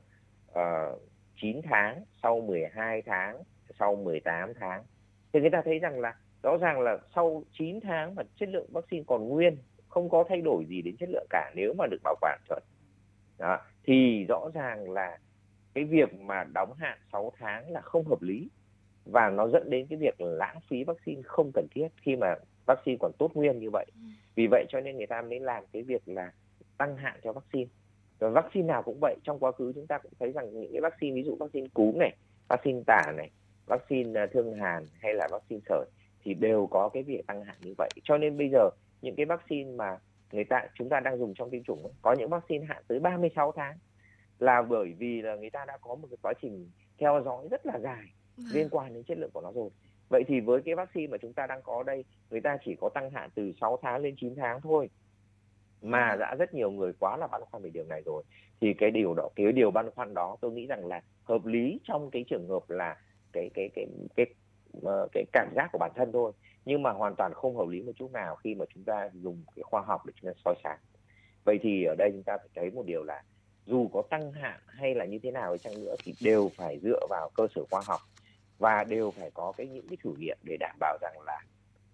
ờ, 0.52 0.92
uh, 0.92 1.02
9 1.42 1.60
tháng, 1.64 2.04
sau 2.22 2.40
12 2.40 3.02
tháng, 3.02 3.42
sau 3.78 3.96
18 3.96 4.52
tháng. 4.60 4.84
Thì 5.32 5.40
người 5.40 5.50
ta 5.50 5.62
thấy 5.64 5.78
rằng 5.78 6.00
là 6.00 6.14
rõ 6.42 6.56
ràng 6.56 6.80
là 6.80 6.98
sau 7.14 7.44
9 7.58 7.80
tháng 7.80 8.14
mà 8.14 8.22
chất 8.36 8.48
lượng 8.48 8.66
vaccine 8.72 9.04
còn 9.06 9.28
nguyên, 9.28 9.56
không 9.88 10.10
có 10.10 10.24
thay 10.28 10.40
đổi 10.40 10.64
gì 10.68 10.82
đến 10.82 10.96
chất 10.96 11.08
lượng 11.08 11.26
cả 11.30 11.52
nếu 11.54 11.74
mà 11.78 11.86
được 11.90 12.00
bảo 12.04 12.14
quản 12.20 12.40
chuẩn. 12.48 12.62
Đó. 13.38 13.58
Thì 13.84 14.24
rõ 14.28 14.48
ràng 14.54 14.90
là 14.90 15.18
cái 15.74 15.84
việc 15.84 16.14
mà 16.14 16.44
đóng 16.54 16.72
hạn 16.78 16.98
6 17.12 17.32
tháng 17.38 17.70
là 17.70 17.80
không 17.80 18.04
hợp 18.04 18.22
lý 18.22 18.48
và 19.04 19.30
nó 19.30 19.48
dẫn 19.48 19.70
đến 19.70 19.86
cái 19.86 19.98
việc 19.98 20.20
lãng 20.20 20.58
phí 20.68 20.84
vaccine 20.84 21.22
không 21.24 21.50
cần 21.54 21.66
thiết 21.74 21.88
khi 21.96 22.16
mà 22.16 22.34
vaccine 22.66 22.96
còn 23.00 23.12
tốt 23.18 23.30
nguyên 23.34 23.58
như 23.58 23.70
vậy. 23.70 23.86
Vì 24.34 24.46
vậy 24.50 24.64
cho 24.68 24.80
nên 24.80 24.96
người 24.96 25.06
ta 25.06 25.22
mới 25.22 25.40
làm 25.40 25.64
cái 25.72 25.82
việc 25.82 26.02
là 26.06 26.32
tăng 26.78 26.96
hạn 26.96 27.20
cho 27.22 27.32
vaccine. 27.32 27.70
Và 28.18 28.28
vaccine 28.28 28.66
nào 28.66 28.82
cũng 28.82 28.98
vậy, 29.00 29.16
trong 29.24 29.38
quá 29.38 29.52
khứ 29.52 29.72
chúng 29.74 29.86
ta 29.86 29.98
cũng 29.98 30.12
thấy 30.18 30.32
rằng 30.32 30.60
những 30.60 30.72
cái 30.72 30.80
vaccine 30.80 31.14
ví 31.14 31.22
dụ 31.22 31.36
vaccine 31.36 31.68
cúm 31.74 31.98
này, 31.98 32.16
vaccine 32.48 32.82
tả 32.86 33.12
này, 33.16 33.30
vaccine 33.66 34.20
à, 34.20 34.26
thương 34.32 34.54
hàn 34.54 34.86
hay 35.00 35.14
là 35.14 35.28
vaccine 35.30 35.60
sởi 35.68 35.84
thì 36.24 36.34
đều 36.34 36.66
có 36.70 36.88
cái 36.88 37.02
việc 37.02 37.26
tăng 37.26 37.44
hạn 37.44 37.56
như 37.62 37.74
vậy. 37.78 37.90
Cho 38.02 38.18
nên 38.18 38.38
bây 38.38 38.48
giờ 38.52 38.70
những 39.02 39.16
cái 39.16 39.26
vaccine 39.26 39.70
mà 39.70 39.98
người 40.32 40.44
ta 40.44 40.66
chúng 40.74 40.88
ta 40.88 41.00
đang 41.00 41.18
dùng 41.18 41.34
trong 41.34 41.50
tiêm 41.50 41.62
chủng 41.64 41.92
có 42.02 42.14
những 42.18 42.30
vaccine 42.30 42.66
hạn 42.66 42.82
tới 42.88 43.00
36 43.00 43.52
tháng 43.52 43.78
là 44.38 44.62
bởi 44.62 44.94
vì 44.98 45.22
là 45.22 45.34
người 45.34 45.50
ta 45.50 45.64
đã 45.64 45.78
có 45.80 45.94
một 45.94 46.08
cái 46.10 46.16
quá 46.22 46.32
trình 46.42 46.70
theo 46.98 47.22
dõi 47.24 47.48
rất 47.50 47.66
là 47.66 47.78
dài 47.78 48.02
vâng. 48.36 48.46
liên 48.52 48.68
quan 48.70 48.94
đến 48.94 49.02
chất 49.04 49.18
lượng 49.18 49.30
của 49.32 49.40
nó 49.40 49.52
rồi 49.54 49.70
vậy 50.08 50.24
thì 50.28 50.40
với 50.40 50.62
cái 50.62 50.74
vaccine 50.74 51.06
mà 51.06 51.18
chúng 51.18 51.32
ta 51.32 51.46
đang 51.46 51.62
có 51.62 51.82
đây 51.82 52.04
người 52.30 52.40
ta 52.40 52.58
chỉ 52.64 52.76
có 52.80 52.88
tăng 52.88 53.10
hạn 53.10 53.30
từ 53.34 53.52
6 53.60 53.78
tháng 53.82 54.02
lên 54.02 54.14
9 54.20 54.34
tháng 54.36 54.60
thôi 54.60 54.90
mà 55.82 56.08
vâng. 56.10 56.18
đã 56.18 56.34
rất 56.34 56.54
nhiều 56.54 56.70
người 56.70 56.92
quá 56.98 57.16
là 57.16 57.26
băn 57.26 57.40
khoăn 57.50 57.62
về 57.62 57.70
điều 57.70 57.84
này 57.84 58.02
rồi 58.06 58.22
thì 58.60 58.74
cái 58.74 58.90
điều 58.90 59.14
đó 59.14 59.28
cái 59.36 59.52
điều 59.52 59.70
băn 59.70 59.90
khoăn 59.90 60.14
đó 60.14 60.36
tôi 60.40 60.52
nghĩ 60.52 60.66
rằng 60.66 60.86
là 60.86 61.02
hợp 61.24 61.46
lý 61.46 61.80
trong 61.84 62.10
cái 62.10 62.24
trường 62.28 62.48
hợp 62.48 62.70
là 62.70 62.96
cái 63.32 63.50
cái 63.54 63.70
cái 63.74 63.86
cái 64.16 64.26
Ờ, 64.82 65.08
cái, 65.12 65.24
cảm 65.32 65.48
giác 65.56 65.68
của 65.72 65.78
bản 65.78 65.90
thân 65.94 66.12
thôi 66.12 66.32
nhưng 66.64 66.82
mà 66.82 66.90
hoàn 66.90 67.14
toàn 67.16 67.32
không 67.34 67.56
hợp 67.56 67.68
lý 67.68 67.82
một 67.82 67.92
chút 67.96 68.12
nào 68.12 68.36
khi 68.36 68.54
mà 68.54 68.64
chúng 68.74 68.84
ta 68.84 69.10
dùng 69.14 69.44
cái 69.56 69.62
khoa 69.62 69.82
học 69.82 70.06
để 70.06 70.12
chúng 70.20 70.30
ta 70.30 70.40
soi 70.44 70.54
sáng 70.64 70.78
vậy 71.44 71.58
thì 71.62 71.84
ở 71.84 71.94
đây 71.98 72.10
chúng 72.12 72.22
ta 72.22 72.38
phải 72.38 72.48
thấy 72.54 72.70
một 72.70 72.86
điều 72.86 73.04
là 73.04 73.22
dù 73.66 73.88
có 73.92 74.02
tăng 74.10 74.32
hạn 74.32 74.60
hay 74.66 74.94
là 74.94 75.04
như 75.04 75.18
thế 75.22 75.30
nào 75.30 75.56
chăng 75.58 75.84
nữa 75.84 75.94
thì 76.04 76.14
đều 76.20 76.50
phải 76.56 76.78
dựa 76.82 77.06
vào 77.10 77.30
cơ 77.34 77.46
sở 77.54 77.64
khoa 77.70 77.80
học 77.86 78.00
và 78.58 78.84
đều 78.84 79.10
phải 79.10 79.30
có 79.30 79.52
cái 79.56 79.66
những 79.66 79.88
cái 79.88 79.96
thử 80.04 80.14
nghiệm 80.18 80.38
để 80.42 80.56
đảm 80.60 80.76
bảo 80.80 80.98
rằng 81.00 81.14
là 81.26 81.40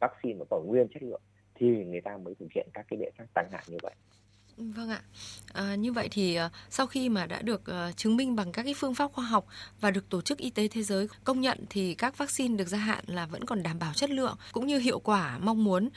vaccine 0.00 0.38
nó 0.38 0.44
còn 0.50 0.66
nguyên 0.66 0.88
chất 0.88 1.02
lượng 1.02 1.22
thì 1.54 1.84
người 1.84 2.00
ta 2.00 2.16
mới 2.16 2.34
thực 2.34 2.46
hiện 2.54 2.68
các 2.72 2.86
cái 2.88 2.98
biện 2.98 3.12
pháp 3.18 3.24
tăng 3.34 3.50
hạn 3.50 3.64
như 3.66 3.78
vậy. 3.82 3.94
Vâng 4.58 4.90
ạ. 4.90 5.00
À, 5.52 5.74
như 5.74 5.92
vậy 5.92 6.08
thì 6.10 6.34
ờ, 6.34 6.48
sau 6.70 6.86
khi 6.86 7.08
mà 7.08 7.26
đã 7.26 7.42
được 7.42 7.66
ờ, 7.66 7.92
chứng 7.96 8.16
minh 8.16 8.36
bằng 8.36 8.52
các 8.52 8.62
cái 8.62 8.74
phương 8.74 8.94
pháp 8.94 9.12
khoa 9.12 9.24
học 9.24 9.46
và 9.80 9.90
được 9.90 10.08
Tổ 10.08 10.20
chức 10.20 10.38
Y 10.38 10.50
tế 10.50 10.68
Thế 10.68 10.82
giới 10.82 11.08
công 11.24 11.40
nhận 11.40 11.58
thì 11.70 11.94
các 11.94 12.18
vaccine 12.18 12.56
được 12.56 12.68
gia 12.68 12.78
hạn 12.78 13.04
là 13.06 13.26
vẫn 13.26 13.44
còn 13.44 13.62
đảm 13.62 13.78
bảo 13.78 13.94
chất 13.94 14.10
lượng 14.10 14.36
cũng 14.52 14.66
như 14.66 14.78
hiệu 14.78 14.98
quả 14.98 15.38
mong 15.38 15.64
muốn 15.64 15.88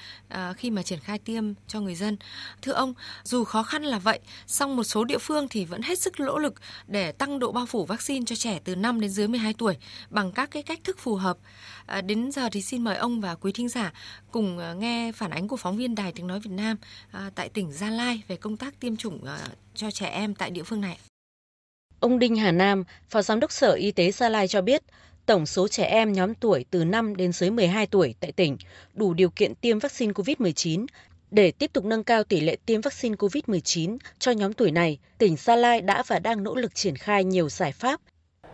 khi 0.58 0.70
mà 0.70 0.84
triển 0.84 1.00
khai 1.00 1.20
tiêm 1.20 1.44
cho 1.68 1.80
người 1.80 1.96
dân. 1.96 2.18
Thưa 2.62 2.72
ông, 2.72 2.94
dù 3.24 3.44
khó 3.44 3.63
khăn 3.63 3.84
là 3.84 4.00
vậy, 4.00 4.20
song 4.48 4.75
một 4.75 4.84
số 4.84 5.03
địa 5.03 5.18
phương 5.18 5.48
thì 5.48 5.65
vẫn 5.65 5.82
hết 5.82 6.00
sức 6.00 6.20
nỗ 6.20 6.38
lực 6.38 6.53
để 6.88 7.12
tăng 7.12 7.39
độ 7.39 7.51
bao 7.51 7.65
phủ 7.65 7.86
vaccine 7.86 8.25
cho 8.25 8.36
trẻ 8.36 8.60
từ 8.63 8.75
5 8.75 9.00
đến 9.00 9.10
dưới 9.10 9.27
12 9.27 9.53
tuổi 9.53 9.77
bằng 10.10 10.32
các 10.32 10.51
cái 10.51 10.63
cách 10.63 10.80
thức 10.84 11.00
phù 11.00 11.15
hợp. 11.15 11.38
À, 11.86 12.01
đến 12.01 12.32
giờ 12.32 12.50
thì 12.51 12.62
xin 12.62 12.84
mời 12.84 12.96
ông 12.96 13.22
và 13.22 13.36
quý 13.36 13.51
thính 13.51 13.70
giả 13.70 13.94
cùng 14.32 14.80
nghe 14.80 15.12
phản 15.12 15.32
ánh 15.32 15.48
của 15.48 15.58
phóng 15.58 15.77
viên 15.77 15.96
Đài 15.96 16.12
Tiếng 16.12 16.27
Nói 16.27 16.39
Việt 16.39 16.51
Nam 16.51 16.77
à, 17.12 17.32
tại 17.36 17.50
tỉnh 17.50 17.72
Gia 17.72 17.89
Lai 17.89 18.22
về 18.27 18.36
công 18.36 18.50
tác 18.58 18.79
tiêm 18.79 18.96
chủng 18.96 19.24
à, 19.24 19.48
cho 19.75 19.91
trẻ 19.91 20.08
em 20.08 20.36
tại 20.36 20.51
địa 20.51 20.63
phương 20.63 20.81
này. 20.81 20.98
Ông 22.00 22.20
Đinh 22.20 22.36
Hà 22.36 22.51
Nam, 22.51 22.84
Phó 23.10 23.22
Giám 23.22 23.39
đốc 23.39 23.51
Sở 23.51 23.72
Y 23.72 23.91
tế 23.91 24.12
Gia 24.12 24.29
Lai 24.29 24.48
cho 24.48 24.62
biết, 24.62 24.84
tổng 25.25 25.46
số 25.46 25.67
trẻ 25.67 25.86
em 25.86 26.13
nhóm 26.13 26.34
tuổi 26.34 26.65
từ 26.72 26.86
5 26.86 27.15
đến 27.15 27.31
dưới 27.31 27.51
12 27.51 27.88
tuổi 27.88 28.15
tại 28.20 28.31
tỉnh 28.31 28.58
đủ 28.93 29.13
điều 29.13 29.29
kiện 29.29 29.55
tiêm 29.55 29.79
vaccine 29.79 30.13
COVID-19. 30.13 30.86
Để 31.31 31.51
tiếp 31.51 31.74
tục 31.74 31.86
nâng 31.86 32.03
cao 32.03 32.24
tỷ 32.24 32.39
lệ 32.39 32.58
tiêm 32.65 32.81
vaccine 32.81 33.15
COVID-19 33.15 33.98
cho 34.20 34.31
nhóm 34.31 34.53
tuổi 34.53 34.72
này, 34.72 35.00
tỉnh 35.17 35.36
Gia 35.36 35.55
Lai 35.55 35.81
đã 35.81 36.03
và 36.08 36.20
đang 36.20 36.43
nỗ 36.43 36.55
lực 36.55 36.75
triển 36.75 36.96
khai 36.96 37.24
nhiều 37.24 37.50
giải 37.50 37.72
pháp. 37.72 38.01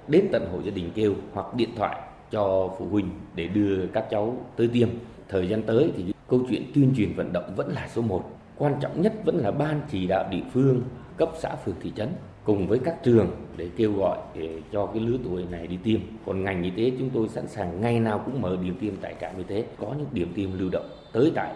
Đến 0.07 0.29
tận 0.31 0.49
hộ 0.51 0.61
gia 0.65 0.71
đình 0.71 0.91
kêu 0.95 1.15
hoặc 1.33 1.53
điện 1.55 1.69
thoại 1.77 2.01
cho 2.31 2.75
phụ 2.79 2.85
huynh 2.85 3.09
để 3.35 3.47
đưa 3.47 3.87
các 3.93 4.05
cháu 4.11 4.45
tới 4.57 4.69
tiêm. 4.73 4.89
Thời 5.29 5.49
gian 5.49 5.63
tới 5.67 5.91
thì 5.97 6.03
câu 6.29 6.41
chuyện 6.49 6.71
tuyên 6.75 6.93
truyền 6.97 7.13
vận 7.13 7.33
động 7.33 7.55
vẫn 7.55 7.73
là 7.73 7.89
số 7.95 8.01
1 8.01 8.36
quan 8.57 8.75
trọng 8.81 9.01
nhất 9.01 9.13
vẫn 9.25 9.37
là 9.37 9.51
ban 9.51 9.81
chỉ 9.91 10.07
đạo 10.07 10.27
địa 10.31 10.43
phương 10.53 10.81
cấp 11.17 11.29
xã 11.39 11.55
phường 11.55 11.75
thị 11.81 11.91
trấn 11.95 12.09
cùng 12.43 12.67
với 12.67 12.79
các 12.85 13.03
trường 13.03 13.31
để 13.57 13.69
kêu 13.77 13.93
gọi 13.93 14.17
để 14.35 14.61
cho 14.73 14.85
cái 14.85 15.01
lứa 15.01 15.17
tuổi 15.23 15.45
này 15.51 15.67
đi 15.67 15.77
tiêm. 15.83 15.99
Còn 16.25 16.43
ngành 16.43 16.63
y 16.63 16.69
tế 16.69 16.91
chúng 16.99 17.09
tôi 17.09 17.29
sẵn 17.29 17.47
sàng 17.47 17.81
ngày 17.81 17.99
nào 17.99 18.21
cũng 18.25 18.41
mở 18.41 18.57
điểm 18.63 18.77
tiêm 18.81 18.95
tại 18.95 19.15
trạm 19.21 19.37
y 19.37 19.43
tế, 19.43 19.65
có 19.79 19.87
những 19.97 20.07
điểm 20.11 20.33
tiêm 20.35 20.59
lưu 20.59 20.69
động 20.69 20.89
tới 21.13 21.31
tại 21.35 21.53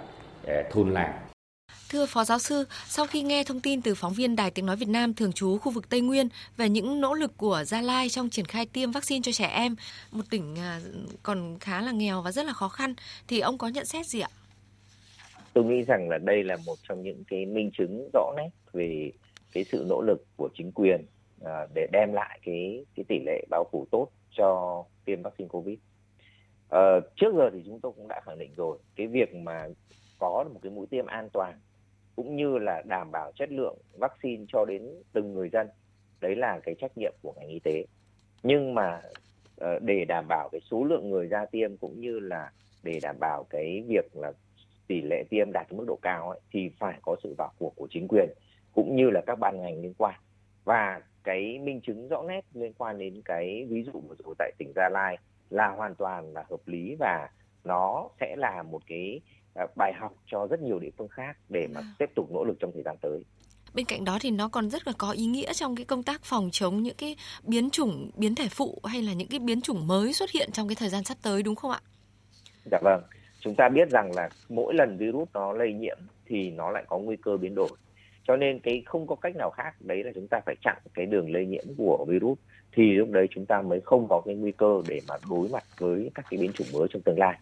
ờ, 0.47 0.53
thôn 0.71 0.93
làng. 0.93 1.13
Thưa 1.89 2.05
Phó 2.05 2.23
Giáo 2.23 2.39
sư, 2.39 2.65
sau 2.87 3.07
khi 3.07 3.21
nghe 3.21 3.43
thông 3.43 3.59
tin 3.59 3.81
từ 3.81 3.95
phóng 3.95 4.13
viên 4.13 4.35
Đài 4.35 4.51
Tiếng 4.51 4.65
Nói 4.65 4.75
Việt 4.75 4.89
Nam 4.89 5.13
thường 5.13 5.33
trú 5.33 5.57
khu 5.57 5.71
vực 5.71 5.89
Tây 5.89 6.01
Nguyên 6.01 6.29
về 6.57 6.69
những 6.69 7.01
nỗ 7.01 7.13
lực 7.13 7.37
của 7.37 7.63
Gia 7.65 7.81
Lai 7.81 8.09
trong 8.09 8.29
triển 8.29 8.45
khai 8.45 8.65
tiêm 8.65 8.91
vaccine 8.91 9.21
cho 9.23 9.31
trẻ 9.31 9.47
em, 9.47 9.75
một 10.11 10.23
tỉnh 10.29 10.55
à, 10.55 10.79
còn 11.23 11.59
khá 11.59 11.81
là 11.81 11.91
nghèo 11.91 12.21
và 12.21 12.31
rất 12.31 12.45
là 12.45 12.53
khó 12.53 12.69
khăn, 12.69 12.93
thì 13.27 13.39
ông 13.39 13.57
có 13.57 13.67
nhận 13.67 13.85
xét 13.85 14.07
gì 14.07 14.19
ạ? 14.19 14.29
Tôi 15.53 15.63
nghĩ 15.63 15.83
rằng 15.83 16.09
là 16.09 16.17
đây 16.17 16.43
là 16.43 16.57
một 16.65 16.75
trong 16.89 17.01
những 17.01 17.23
cái 17.27 17.45
minh 17.45 17.71
chứng 17.77 18.09
rõ 18.13 18.33
nét 18.37 18.49
về 18.73 19.11
cái 19.53 19.63
sự 19.63 19.85
nỗ 19.89 20.01
lực 20.01 20.25
của 20.37 20.49
chính 20.53 20.71
quyền 20.71 21.05
à, 21.45 21.67
để 21.75 21.87
đem 21.91 22.13
lại 22.13 22.39
cái 22.43 22.85
cái 22.95 23.05
tỷ 23.07 23.19
lệ 23.25 23.45
bao 23.49 23.65
phủ 23.71 23.87
tốt 23.91 24.07
cho 24.31 24.83
tiêm 25.05 25.21
vaccine 25.21 25.47
covid. 25.47 25.79
À, 26.69 26.99
trước 27.15 27.35
giờ 27.35 27.49
thì 27.53 27.63
chúng 27.65 27.79
tôi 27.79 27.91
cũng 27.95 28.07
đã 28.07 28.21
khẳng 28.25 28.37
định 28.37 28.51
rồi 28.55 28.77
cái 28.95 29.07
việc 29.07 29.35
mà 29.35 29.67
có 30.19 30.45
một 30.53 30.59
cái 30.63 30.71
mũi 30.71 30.87
tiêm 30.89 31.05
an 31.05 31.29
toàn 31.33 31.59
cũng 32.15 32.35
như 32.35 32.57
là 32.57 32.81
đảm 32.85 33.11
bảo 33.11 33.31
chất 33.35 33.51
lượng 33.51 33.77
vaccine 33.99 34.45
cho 34.47 34.65
đến 34.65 34.89
từng 35.13 35.33
người 35.33 35.49
dân 35.49 35.67
đấy 36.21 36.35
là 36.35 36.59
cái 36.63 36.75
trách 36.75 36.97
nhiệm 36.97 37.13
của 37.21 37.33
ngành 37.37 37.47
y 37.49 37.59
tế. 37.59 37.85
Nhưng 38.43 38.73
mà 38.73 39.01
ờ, 39.57 39.79
để 39.79 40.05
đảm 40.05 40.25
bảo 40.27 40.49
cái 40.51 40.61
số 40.71 40.83
lượng 40.83 41.09
người 41.09 41.27
ra 41.27 41.45
tiêm 41.45 41.77
cũng 41.77 42.01
như 42.01 42.19
là 42.19 42.51
để 42.83 42.99
đảm 43.03 43.15
bảo 43.19 43.45
cái 43.49 43.83
việc 43.87 44.17
là 44.17 44.31
tỷ 44.91 45.01
lệ 45.01 45.23
tiêm 45.29 45.51
đạt 45.51 45.71
mức 45.71 45.83
độ 45.87 45.99
cao 46.01 46.29
ấy, 46.29 46.39
thì 46.51 46.69
phải 46.79 46.99
có 47.01 47.15
sự 47.23 47.35
vào 47.37 47.51
cuộc 47.59 47.73
của 47.75 47.87
chính 47.91 48.07
quyền 48.07 48.29
cũng 48.73 48.95
như 48.95 49.09
là 49.09 49.21
các 49.27 49.39
ban 49.39 49.61
ngành 49.61 49.81
liên 49.81 49.93
quan 49.97 50.15
và 50.63 51.01
cái 51.23 51.59
minh 51.59 51.81
chứng 51.81 52.07
rõ 52.07 52.23
nét 52.27 52.41
liên 52.53 52.73
quan 52.73 52.97
đến 52.97 53.21
cái 53.25 53.65
ví 53.69 53.83
dụ 53.83 53.91
vừa 53.91 54.15
rồi 54.25 54.35
tại 54.37 54.51
tỉnh 54.57 54.71
Gia 54.75 54.89
Lai 54.89 55.17
là 55.49 55.67
hoàn 55.67 55.95
toàn 55.95 56.33
là 56.33 56.43
hợp 56.49 56.59
lý 56.65 56.95
và 56.99 57.29
nó 57.63 58.09
sẽ 58.19 58.35
là 58.35 58.63
một 58.63 58.81
cái 58.87 59.21
à, 59.55 59.65
bài 59.77 59.93
học 59.99 60.13
cho 60.31 60.47
rất 60.47 60.61
nhiều 60.61 60.79
địa 60.79 60.89
phương 60.97 61.07
khác 61.07 61.37
để 61.49 61.67
mà 61.67 61.81
tiếp 61.99 62.09
tục 62.15 62.31
nỗ 62.31 62.43
lực 62.43 62.57
trong 62.59 62.71
thời 62.73 62.83
gian 62.83 62.97
tới. 63.01 63.23
Bên 63.73 63.85
cạnh 63.85 64.05
đó 64.05 64.17
thì 64.21 64.31
nó 64.31 64.49
còn 64.49 64.69
rất 64.69 64.87
là 64.87 64.93
có 64.97 65.11
ý 65.11 65.25
nghĩa 65.25 65.53
trong 65.53 65.75
cái 65.75 65.85
công 65.85 66.03
tác 66.03 66.23
phòng 66.23 66.49
chống 66.51 66.83
những 66.83 66.95
cái 66.97 67.15
biến 67.43 67.69
chủng, 67.69 68.11
biến 68.15 68.35
thể 68.35 68.47
phụ 68.51 68.79
hay 68.83 69.01
là 69.01 69.13
những 69.13 69.27
cái 69.27 69.39
biến 69.39 69.61
chủng 69.61 69.87
mới 69.87 70.13
xuất 70.13 70.31
hiện 70.31 70.51
trong 70.51 70.67
cái 70.67 70.75
thời 70.75 70.89
gian 70.89 71.03
sắp 71.03 71.17
tới 71.21 71.43
đúng 71.43 71.55
không 71.55 71.71
ạ? 71.71 71.79
Dạ 72.71 72.79
vâng 72.83 73.01
chúng 73.41 73.55
ta 73.55 73.69
biết 73.69 73.89
rằng 73.89 74.11
là 74.15 74.29
mỗi 74.49 74.73
lần 74.73 74.97
virus 74.97 75.29
nó 75.33 75.53
lây 75.53 75.73
nhiễm 75.73 75.97
thì 76.25 76.51
nó 76.51 76.71
lại 76.71 76.83
có 76.87 76.97
nguy 76.97 77.15
cơ 77.15 77.37
biến 77.37 77.55
đổi. 77.55 77.69
Cho 78.27 78.35
nên 78.35 78.59
cái 78.59 78.83
không 78.85 79.07
có 79.07 79.15
cách 79.15 79.35
nào 79.35 79.49
khác, 79.49 79.75
đấy 79.79 80.03
là 80.03 80.11
chúng 80.15 80.27
ta 80.27 80.39
phải 80.45 80.55
chặn 80.61 80.77
cái 80.93 81.05
đường 81.05 81.31
lây 81.31 81.45
nhiễm 81.45 81.63
của 81.77 82.05
virus 82.07 82.37
thì 82.71 82.83
lúc 82.91 83.09
đấy 83.11 83.27
chúng 83.31 83.45
ta 83.45 83.61
mới 83.61 83.81
không 83.81 84.07
có 84.09 84.21
cái 84.25 84.35
nguy 84.35 84.51
cơ 84.51 84.81
để 84.87 85.01
mà 85.07 85.15
đối 85.29 85.49
mặt 85.49 85.63
với 85.77 86.11
các 86.15 86.25
cái 86.29 86.37
biến 86.41 86.51
chủng 86.53 86.67
mới 86.73 86.87
trong 86.93 87.01
tương 87.01 87.19
lai. 87.19 87.37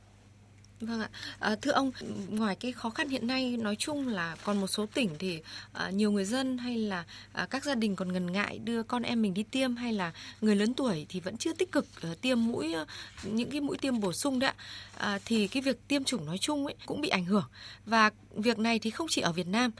Vâng 0.82 1.02
ạ. 1.02 1.10
À, 1.39 1.56
thưa 1.62 1.72
ông, 1.72 1.92
ngoài 2.30 2.56
cái 2.56 2.72
khó 2.72 2.89
khăn 2.89 3.10
hiện 3.10 3.28
nay 3.28 3.58
nói 3.58 3.76
chung 3.76 4.08
là 4.08 4.36
còn 4.44 4.62
một 4.62 4.68
số 4.68 4.86
tỉnh 4.86 5.10
thì 5.20 5.42
à, 5.74 5.89
nhiều 5.89 6.12
người 6.12 6.26
dân 6.26 6.58
hay 6.58 6.78
là 6.78 7.06
à, 7.34 7.48
các 7.50 7.63
gia 7.63 7.76
đình 7.76 7.96
còn 7.96 8.13
ngần 8.13 8.32
ngại 8.32 8.60
đưa 8.60 8.84
con 8.84 9.04
em 9.04 9.22
mình 9.22 9.34
đi 9.34 9.44
tiêm 9.44 9.76
hay 9.76 9.94
là 9.94 10.12
người 10.42 10.56
lớn 10.56 10.74
tuổi 10.74 11.06
thì 11.10 11.20
vẫn 11.20 11.38
chưa 11.38 11.54
tích 11.54 11.72
cực 11.72 11.86
à, 12.02 12.10
tiêm 12.22 12.46
mũi 12.46 12.76
những 13.24 13.52
cái 13.52 13.62
mũi 13.62 13.78
tiêm 13.78 14.00
bổ 14.00 14.13
sung 14.13 14.39
đấy 14.39 14.50
ạ. 14.50 14.63
À, 14.98 15.20
thì 15.26 15.48
cái 15.48 15.62
việc 15.62 15.88
tiêm 15.88 16.04
chủng 16.04 16.26
nói 16.26 16.38
chung 16.38 16.65
ấy 16.65 16.76
cũng 16.86 17.02
bị 17.02 17.10
ảnh 17.10 17.26
hưởng 17.26 17.46
và 17.86 18.12
việc 18.36 18.60
này 18.60 18.80
thì 18.80 18.89
không 18.89 19.08
chỉ 19.10 19.22
ở 19.22 19.32
Việt 19.32 19.48
Nam 19.48 19.72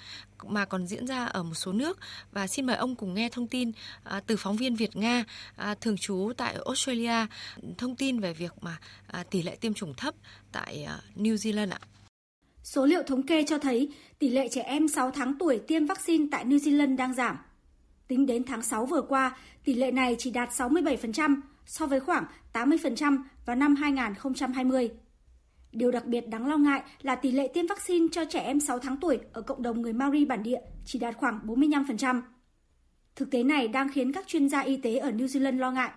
mà 0.44 0.66
còn 0.66 0.88
diễn 0.88 1.08
ra 1.08 1.26
ở 1.26 1.44
một 1.44 1.54
số 1.54 1.72
nước 1.72 2.00
và 2.32 2.48
xin 2.48 2.66
mời 2.66 2.76
ông 2.76 2.96
cùng 2.96 3.14
nghe 3.14 3.30
thông 3.30 3.48
tin 3.48 3.72
à, 4.04 4.22
từ 4.28 4.38
phóng 4.38 4.56
viên 4.56 4.76
Việt 4.76 4.96
Nga 4.96 5.24
à, 5.56 5.76
thường 5.82 5.98
trú 5.98 6.32
tại 6.38 6.56
Australia 6.66 7.26
thông 7.78 7.96
tin 7.96 8.20
về 8.20 8.34
việc 8.34 8.54
mà 8.62 8.78
à, 9.08 9.24
tỷ 9.24 9.42
lệ 9.42 9.56
tiêm 9.56 9.74
chủng 9.74 9.94
thấp 9.94 10.16
tại 10.52 10.84
à, 10.84 11.00
New 11.16 11.36
Zealand 11.36 11.72
ạ. 11.72 11.80
Số 12.64 12.86
liệu 12.86 13.04
thống 13.04 13.24
kê 13.24 13.44
cho 13.44 13.58
thấy 13.58 13.90
tỷ 14.20 14.30
lệ 14.30 14.48
trẻ 14.52 14.62
em 14.62 14.88
6 14.88 15.12
tháng 15.12 15.38
tuổi 15.40 15.60
tiêm 15.68 15.86
vaccine 15.86 16.26
tại 16.32 16.46
New 16.46 16.58
Zealand 16.58 16.96
đang 16.96 17.14
giảm. 17.14 17.38
Tính 18.08 18.26
đến 18.26 18.44
tháng 18.44 18.62
6 18.62 18.86
vừa 18.86 19.02
qua, 19.02 19.38
tỷ 19.64 19.74
lệ 19.74 19.92
này 19.92 20.16
chỉ 20.20 20.32
đạt 20.32 20.50
67% 20.50 21.42
so 21.66 21.86
với 21.86 22.00
khoảng 22.00 22.26
80% 22.54 23.18
vào 23.46 23.56
năm 23.56 23.76
2020. 23.76 24.90
Điều 25.72 25.92
đặc 25.92 26.06
biệt 26.06 26.28
đáng 26.28 26.48
lo 26.48 26.58
ngại 26.58 26.82
là 27.02 27.16
tỷ 27.16 27.32
lệ 27.32 27.48
tiêm 27.54 27.68
vaccine 27.68 28.08
cho 28.12 28.26
trẻ 28.26 28.40
em 28.40 28.60
6 28.60 28.80
tháng 28.80 28.98
tuổi 28.98 29.20
ở 29.34 29.42
cộng 29.42 29.62
đồng 29.62 29.82
người 29.82 29.94
Maori 29.94 30.26
bản 30.26 30.44
địa 30.44 30.60
chỉ 30.86 31.00
đạt 31.00 31.18
khoảng 31.18 31.40
45%. 31.48 32.22
Thực 33.16 33.32
tế 33.32 33.44
này 33.44 33.68
đang 33.68 33.90
khiến 33.92 34.12
các 34.12 34.28
chuyên 34.28 34.50
gia 34.50 34.60
y 34.60 34.78
tế 34.78 34.98
ở 34.98 35.12
New 35.12 35.26
Zealand 35.26 35.58
lo 35.58 35.72
ngại, 35.72 35.92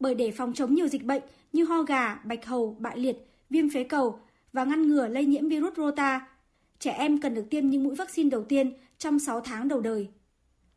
bởi 0.00 0.14
để 0.14 0.30
phòng 0.30 0.52
chống 0.52 0.74
nhiều 0.74 0.88
dịch 0.88 1.04
bệnh 1.04 1.22
như 1.52 1.64
ho 1.64 1.82
gà, 1.82 2.14
bạch 2.24 2.46
hầu, 2.46 2.76
bại 2.80 2.98
liệt, 2.98 3.16
viêm 3.50 3.70
phế 3.70 3.84
cầu 3.84 4.20
và 4.52 4.64
ngăn 4.64 4.88
ngừa 4.88 5.08
lây 5.08 5.24
nhiễm 5.24 5.48
virus 5.48 5.76
rota, 5.76 6.28
trẻ 6.78 6.90
em 6.90 7.20
cần 7.20 7.34
được 7.34 7.50
tiêm 7.50 7.70
những 7.70 7.84
mũi 7.84 7.94
vaccine 7.94 8.30
đầu 8.30 8.44
tiên 8.44 8.72
trong 8.98 9.18
6 9.18 9.40
tháng 9.40 9.68
đầu 9.68 9.80
đời. 9.80 10.08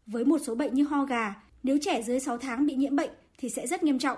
Với 0.05 0.25
một 0.25 0.39
số 0.39 0.55
bệnh 0.55 0.73
như 0.73 0.83
ho 0.83 1.05
gà, 1.05 1.35
nếu 1.63 1.77
trẻ 1.81 2.01
dưới 2.01 2.19
6 2.19 2.37
tháng 2.37 2.65
bị 2.65 2.75
nhiễm 2.75 2.95
bệnh 2.95 3.09
thì 3.37 3.49
sẽ 3.49 3.67
rất 3.67 3.83
nghiêm 3.83 3.99
trọng. 3.99 4.17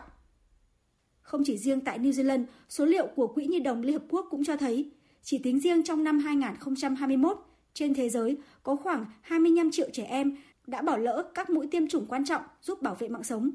Không 1.22 1.44
chỉ 1.46 1.58
riêng 1.58 1.82
tại 1.82 2.00
New 2.00 2.12
Zealand, 2.12 2.46
số 2.70 2.86
liệu 2.86 3.08
của 3.16 3.28
Quỹ 3.28 3.46
Nhi 3.46 3.60
đồng 3.60 3.82
Liên 3.82 3.94
Hợp 3.94 4.06
Quốc 4.10 4.28
cũng 4.30 4.44
cho 4.44 4.58
thấy, 4.58 4.92
chỉ 5.24 5.38
tính 5.38 5.60
riêng 5.60 5.84
trong 5.84 6.04
năm 6.04 6.20
2021, 6.20 7.38
trên 7.74 7.94
thế 7.94 8.10
giới 8.10 8.38
có 8.64 8.76
khoảng 8.76 9.06
25 9.22 9.72
triệu 9.72 9.90
trẻ 9.94 10.04
em 10.04 10.36
đã 10.68 10.82
bỏ 10.82 10.98
lỡ 10.98 11.32
các 11.34 11.50
mũi 11.50 11.68
tiêm 11.68 11.88
chủng 11.88 12.06
quan 12.06 12.26
trọng 12.26 12.42
giúp 12.62 12.82
bảo 12.82 12.96
vệ 12.96 13.10
mạng 13.10 13.24
sống. 13.24 13.52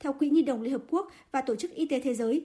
Theo 0.00 0.12
Quỹ 0.12 0.30
Nhi 0.30 0.42
đồng 0.42 0.62
Liên 0.62 0.72
Hợp 0.72 0.82
Quốc 0.90 1.12
và 1.32 1.40
Tổ 1.40 1.56
chức 1.56 1.70
Y 1.70 1.86
tế 1.86 2.00
Thế 2.00 2.14
giới, 2.14 2.44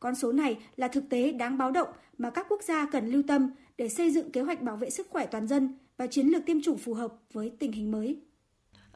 con 0.00 0.14
số 0.14 0.32
này 0.32 0.58
là 0.76 0.88
thực 0.88 1.04
tế 1.10 1.32
đáng 1.32 1.58
báo 1.58 1.70
động 1.70 1.88
mà 2.18 2.30
các 2.30 2.46
quốc 2.48 2.62
gia 2.62 2.86
cần 2.92 3.06
lưu 3.06 3.22
tâm 3.28 3.50
để 3.78 3.88
xây 3.88 4.10
dựng 4.10 4.32
kế 4.32 4.40
hoạch 4.40 4.62
bảo 4.62 4.76
vệ 4.76 4.90
sức 4.90 5.06
khỏe 5.10 5.26
toàn 5.26 5.46
dân 5.46 5.78
và 5.96 6.06
chiến 6.06 6.26
lược 6.26 6.46
tiêm 6.46 6.62
chủng 6.62 6.78
phù 6.78 6.94
hợp 6.94 7.12
với 7.32 7.52
tình 7.58 7.72
hình 7.72 7.90
mới. 7.90 8.20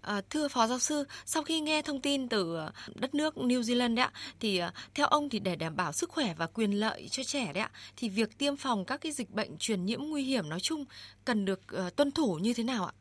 À, 0.01 0.21
thưa 0.31 0.49
phó 0.49 0.67
giáo 0.67 0.79
sư, 0.79 1.05
sau 1.25 1.43
khi 1.43 1.61
nghe 1.61 1.83
thông 1.83 2.01
tin 2.01 2.29
từ 2.29 2.57
ờ, 2.57 2.73
đất 2.95 3.15
nước 3.15 3.35
New 3.37 3.61
Zealand 3.61 3.95
đấy 3.95 4.05
ạ, 4.05 4.13
thì 4.41 4.59
ờ, 4.59 4.71
theo 4.95 5.07
ông 5.07 5.29
thì 5.29 5.39
để 5.39 5.57
đảm 5.57 5.77
bảo 5.77 5.93
sức 5.93 6.11
khỏe 6.11 6.35
và 6.39 6.47
quyền 6.47 6.71
lợi 6.71 7.09
cho 7.11 7.23
trẻ 7.23 7.53
đấy 7.53 7.63
ạ, 7.63 7.71
thì 7.97 8.09
việc 8.09 8.39
tiêm 8.39 8.57
phòng 8.57 8.85
các 8.85 9.01
cái 9.01 9.13
dịch 9.13 9.31
bệnh 9.31 9.57
truyền 9.59 9.85
nhiễm 9.85 10.01
nguy 10.01 10.23
hiểm 10.23 10.49
nói 10.49 10.61
chung 10.61 10.85
cần 11.25 11.45
được 11.45 11.61
uh, 11.87 11.97
tuân 11.97 12.11
thủ 12.11 12.35
như 12.35 12.55
thế 12.55 12.65
nào 12.65 12.85
ạ? 12.85 12.93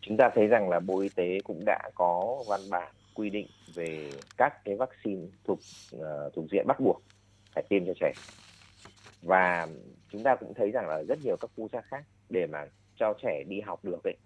Chúng 0.00 0.16
ta 0.16 0.30
thấy 0.34 0.46
rằng 0.46 0.68
là 0.68 0.80
Bộ 0.80 1.00
Y 1.00 1.08
tế 1.08 1.38
cũng 1.44 1.64
đã 1.66 1.90
có 1.94 2.44
văn 2.48 2.60
bản 2.70 2.92
quy 3.14 3.30
định 3.30 3.46
về 3.74 4.10
các 4.36 4.64
cái 4.64 4.76
vaccine 4.76 5.26
thuộc 5.44 5.58
uh, 5.96 6.00
thuộc 6.34 6.44
diện 6.52 6.66
bắt 6.66 6.80
buộc 6.80 7.02
phải 7.54 7.64
tiêm 7.68 7.86
cho 7.86 7.92
trẻ. 8.00 8.12
Và 9.22 9.68
chúng 10.08 10.22
ta 10.22 10.36
cũng 10.36 10.54
thấy 10.54 10.70
rằng 10.70 10.88
là 10.88 11.02
rất 11.08 11.18
nhiều 11.24 11.36
các 11.40 11.50
quốc 11.56 11.70
gia 11.72 11.80
khác 11.80 12.04
để 12.28 12.46
mà 12.46 12.66
cho 12.96 13.14
trẻ 13.22 13.44
đi 13.48 13.60
học 13.60 13.84
được 13.84 14.04
ấy. 14.04 14.16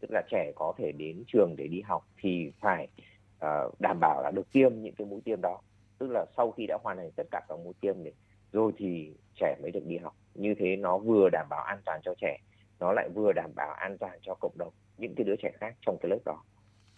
Tức 0.00 0.08
là 0.10 0.22
trẻ 0.30 0.52
có 0.54 0.72
thể 0.78 0.92
đến 0.92 1.24
trường 1.26 1.54
để 1.56 1.66
đi 1.66 1.80
học 1.80 2.04
thì 2.20 2.52
phải 2.60 2.88
uh, 3.36 3.80
đảm 3.80 3.98
bảo 4.00 4.22
là 4.22 4.30
được 4.30 4.52
tiêm 4.52 4.82
những 4.82 4.94
cái 4.94 5.06
mũi 5.06 5.20
tiêm 5.24 5.40
đó. 5.40 5.60
Tức 5.98 6.10
là 6.10 6.26
sau 6.36 6.50
khi 6.50 6.66
đã 6.66 6.78
hoàn 6.82 6.96
thành 6.96 7.10
tất 7.16 7.26
cả 7.30 7.40
các 7.48 7.58
mũi 7.64 7.74
tiêm 7.80 8.04
này 8.04 8.12
rồi 8.52 8.72
thì 8.76 9.12
trẻ 9.34 9.56
mới 9.62 9.70
được 9.70 9.86
đi 9.86 9.96
học. 9.96 10.16
Như 10.34 10.54
thế 10.58 10.76
nó 10.76 10.98
vừa 10.98 11.28
đảm 11.32 11.46
bảo 11.50 11.62
an 11.62 11.78
toàn 11.84 12.00
cho 12.04 12.14
trẻ 12.20 12.38
nó 12.80 12.92
lại 12.92 13.08
vừa 13.14 13.32
đảm 13.32 13.50
bảo 13.56 13.70
an 13.70 13.98
toàn 13.98 14.18
cho 14.22 14.34
cộng 14.34 14.58
đồng 14.58 14.72
những 14.98 15.14
cái 15.14 15.24
đứa 15.24 15.36
trẻ 15.36 15.50
khác 15.60 15.74
trong 15.86 15.96
cái 16.00 16.10
lớp 16.10 16.18
đó. 16.24 16.42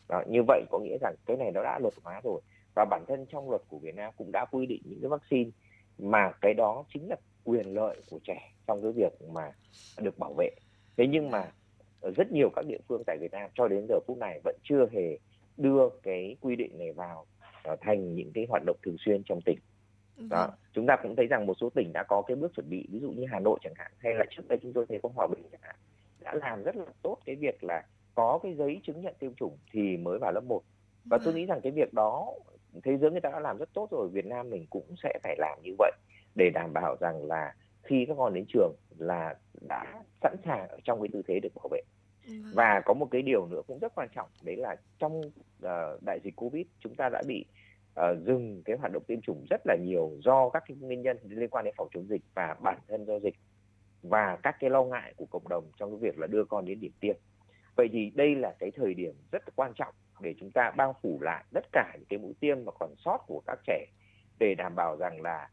đó 0.09 0.23
như 0.29 0.43
vậy 0.49 0.63
có 0.71 0.79
nghĩa 0.79 0.99
rằng 1.01 1.15
cái 1.27 1.37
này 1.37 1.51
nó 1.51 1.63
đã 1.63 1.79
luật 1.79 1.95
hóa 2.03 2.21
rồi. 2.25 2.41
Và 2.75 2.85
bản 2.91 3.05
thân 3.09 3.27
trong 3.27 3.51
luật 3.51 3.63
của 3.69 3.79
Việt 3.79 3.95
Nam 3.95 4.13
cũng 4.17 4.33
đã 4.33 4.45
quy 4.45 4.67
định 4.67 4.83
những 4.85 5.01
cái 5.01 5.09
vaccine 5.09 5.51
mà 5.99 6.33
cái 6.41 6.55
đó 6.55 6.85
chính 6.95 7.09
là 7.09 7.17
quyền 7.45 7.75
lợi 7.75 7.97
của 8.11 8.19
trẻ 8.25 8.53
trong 8.67 8.83
cái 8.83 8.93
việc 8.93 9.13
mà 9.33 9.53
được 10.01 10.19
bảo 10.19 10.35
vệ 10.39 10.51
thế 10.97 11.07
nhưng 11.07 11.31
mà 11.31 11.53
ở 12.01 12.11
rất 12.17 12.33
nhiều 12.33 12.51
các 12.57 12.65
địa 12.69 12.79
phương 12.89 13.03
tại 13.07 13.19
Việt 13.21 13.33
Nam 13.33 13.51
cho 13.55 13.69
đến 13.69 13.87
giờ 13.89 13.99
phút 14.07 14.19
này 14.19 14.41
vẫn 14.45 14.57
chưa 14.63 14.87
hề 14.93 15.19
đưa 15.57 15.89
cái 16.03 16.37
quy 16.41 16.57
định 16.57 16.79
này 16.79 16.93
vào 16.93 17.27
uh, 17.73 17.79
thành 17.81 18.15
những 18.15 18.33
cái 18.35 18.47
hoạt 18.49 18.63
động 18.67 18.77
thường 18.83 18.97
xuyên 18.99 19.23
trong 19.25 19.41
tỉnh 19.45 19.59
đó 20.17 20.47
vâng. 20.47 20.51
chúng 20.73 20.87
ta 20.87 20.97
cũng 21.03 21.17
thấy 21.17 21.27
rằng 21.27 21.47
một 21.47 21.57
số 21.61 21.71
tỉnh 21.71 21.93
đã 21.93 22.03
có 22.03 22.23
cái 22.23 22.37
bước 22.37 22.53
chuẩn 22.57 22.71
bị 22.71 22.89
ví 22.91 23.01
dụ 23.01 23.11
như 23.11 23.25
Hà 23.31 23.41
Nội 23.41 23.59
chẳng 23.63 23.73
hạn 23.77 23.93
hay 23.99 24.15
là 24.15 24.25
trước 24.31 24.49
đây 24.49 24.59
chúng 24.63 24.73
tôi 24.73 24.87
thấy 24.89 25.01
có 25.03 25.09
Hòa 25.15 25.27
Bình 25.27 25.43
chẳng 25.53 25.61
hạn 25.63 25.77
đã 26.21 26.35
làm 26.35 26.63
rất 26.63 26.77
là 26.77 26.85
tốt 27.03 27.19
cái 27.25 27.37
việc 27.37 27.65
là 27.65 27.87
có 28.15 28.39
cái 28.43 28.55
giấy 28.55 28.81
chứng 28.87 29.01
nhận 29.01 29.15
tiêm 29.19 29.35
chủng 29.35 29.59
thì 29.73 29.97
mới 29.97 30.19
vào 30.19 30.33
lớp 30.33 30.45
1 30.45 30.63
và 31.05 31.19
tôi 31.19 31.27
vâng. 31.27 31.35
nghĩ 31.35 31.47
rằng 31.47 31.61
cái 31.63 31.73
việc 31.73 31.95
đó 31.95 32.33
thế 32.85 32.97
giới 32.97 33.11
người 33.11 33.21
ta 33.21 33.31
đã 33.31 33.41
làm 33.41 33.59
rất 33.59 33.69
tốt 33.75 33.89
rồi 33.91 34.09
Việt 34.09 34.27
Nam 34.27 34.51
mình 34.51 34.67
cũng 34.71 34.95
sẽ 35.03 35.19
phải 35.23 35.37
làm 35.39 35.59
như 35.63 35.75
vậy 35.79 35.93
để 36.35 36.51
đảm 36.51 36.73
bảo 36.73 36.97
rằng 37.01 37.25
là 37.25 37.55
khi 37.83 38.05
các 38.09 38.15
con 38.19 38.35
đến 38.35 38.45
trường 38.49 38.75
là 38.99 39.35
đã 39.69 40.03
sẵn 40.23 40.37
sàng 40.45 40.69
ở 40.69 40.79
trong 40.85 41.01
cái 41.01 41.09
tư 41.13 41.23
thế 41.29 41.41
được 41.41 41.55
bảo 41.55 41.69
vệ 41.71 41.81
vâng. 42.29 42.53
và 42.55 42.83
có 42.85 42.95
một 42.95 43.09
cái 43.11 43.23
điều 43.23 43.47
nữa 43.47 43.63
cũng 43.67 43.79
rất 43.79 43.93
quan 43.95 44.09
trọng 44.15 44.29
đấy 44.43 44.57
là 44.57 44.77
trong 44.99 45.21
uh, 45.21 46.03
đại 46.07 46.21
dịch 46.25 46.37
covid 46.37 46.67
chúng 46.81 46.95
ta 46.95 47.09
đã 47.09 47.23
bị 47.27 47.45
uh, 48.01 48.05
dừng 48.27 48.63
cái 48.65 48.77
hoạt 48.77 48.93
động 48.93 49.03
tiêm 49.07 49.21
chủng 49.21 49.45
rất 49.51 49.61
là 49.65 49.77
nhiều 49.83 50.11
do 50.25 50.49
các 50.49 50.63
cái 50.69 50.77
nguyên 50.81 51.03
nhân 51.03 51.19
liên 51.23 51.51
quan 51.51 51.65
đến 51.65 51.75
phòng 51.77 51.89
chống 51.95 52.09
dịch 52.09 52.23
và 52.35 52.57
bản 52.63 52.79
thân 52.89 53.05
do 53.05 53.19
dịch 53.19 53.35
và 54.03 54.39
các 54.43 54.57
cái 54.61 54.71
lo 54.71 54.85
ngại 54.85 55.15
của 55.17 55.27
cộng 55.27 55.49
đồng 55.49 55.65
trong 55.79 55.91
cái 55.91 55.99
việc 56.11 56.19
là 56.19 56.27
đưa 56.27 56.45
con 56.45 56.65
đến 56.65 56.81
điểm 56.81 56.93
tiêm 57.01 57.17
vậy 57.77 57.89
thì 57.93 58.13
đây 58.15 58.35
là 58.35 58.55
cái 58.59 58.71
thời 58.71 58.95
điểm 58.95 59.15
rất 59.33 59.43
quan 59.57 59.73
trọng 59.75 59.95
để 60.27 60.35
chúng 60.41 60.51
ta 60.51 60.71
bao 60.77 60.95
phủ 61.03 61.19
lại 61.21 61.45
tất 61.55 61.65
cả 61.73 61.93
những 61.95 62.05
cái 62.09 62.19
mũi 62.19 62.35
tiêm 62.41 62.65
mà 62.65 62.73
còn 62.79 62.95
sót 63.05 63.19
của 63.27 63.43
các 63.47 63.59
trẻ 63.67 63.87
để 64.39 64.55
đảm 64.55 64.75
bảo 64.77 64.97
rằng 64.97 65.21
là 65.23 65.51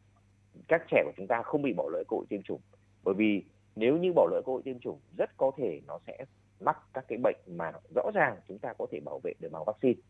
các 0.67 0.81
trẻ 0.91 1.03
của 1.05 1.11
chúng 1.17 1.27
ta 1.27 1.41
không 1.43 1.61
bị 1.61 1.73
bỏ 1.73 1.89
lỡ 1.91 2.03
cơ 2.07 2.17
hội 2.17 2.25
tiêm 2.29 2.41
chủng. 2.43 2.61
Bởi 3.03 3.15
vì 3.15 3.43
nếu 3.75 3.97
như 3.97 4.13
bỏ 4.15 4.27
lỡ 4.31 4.41
cơ 4.45 4.51
hội 4.51 4.61
tiêm 4.65 4.79
chủng 4.79 4.99
rất 5.17 5.37
có 5.37 5.51
thể 5.57 5.81
nó 5.87 5.99
sẽ 6.07 6.25
mắc 6.59 6.77
các 6.93 7.05
cái 7.07 7.17
bệnh 7.23 7.35
mà 7.47 7.71
rõ 7.95 8.11
ràng 8.13 8.37
chúng 8.47 8.59
ta 8.59 8.73
có 8.77 8.87
thể 8.91 8.99
bảo 8.99 9.19
vệ 9.23 9.33
được 9.39 9.51
bằng 9.51 9.63
vaccine. 9.65 10.01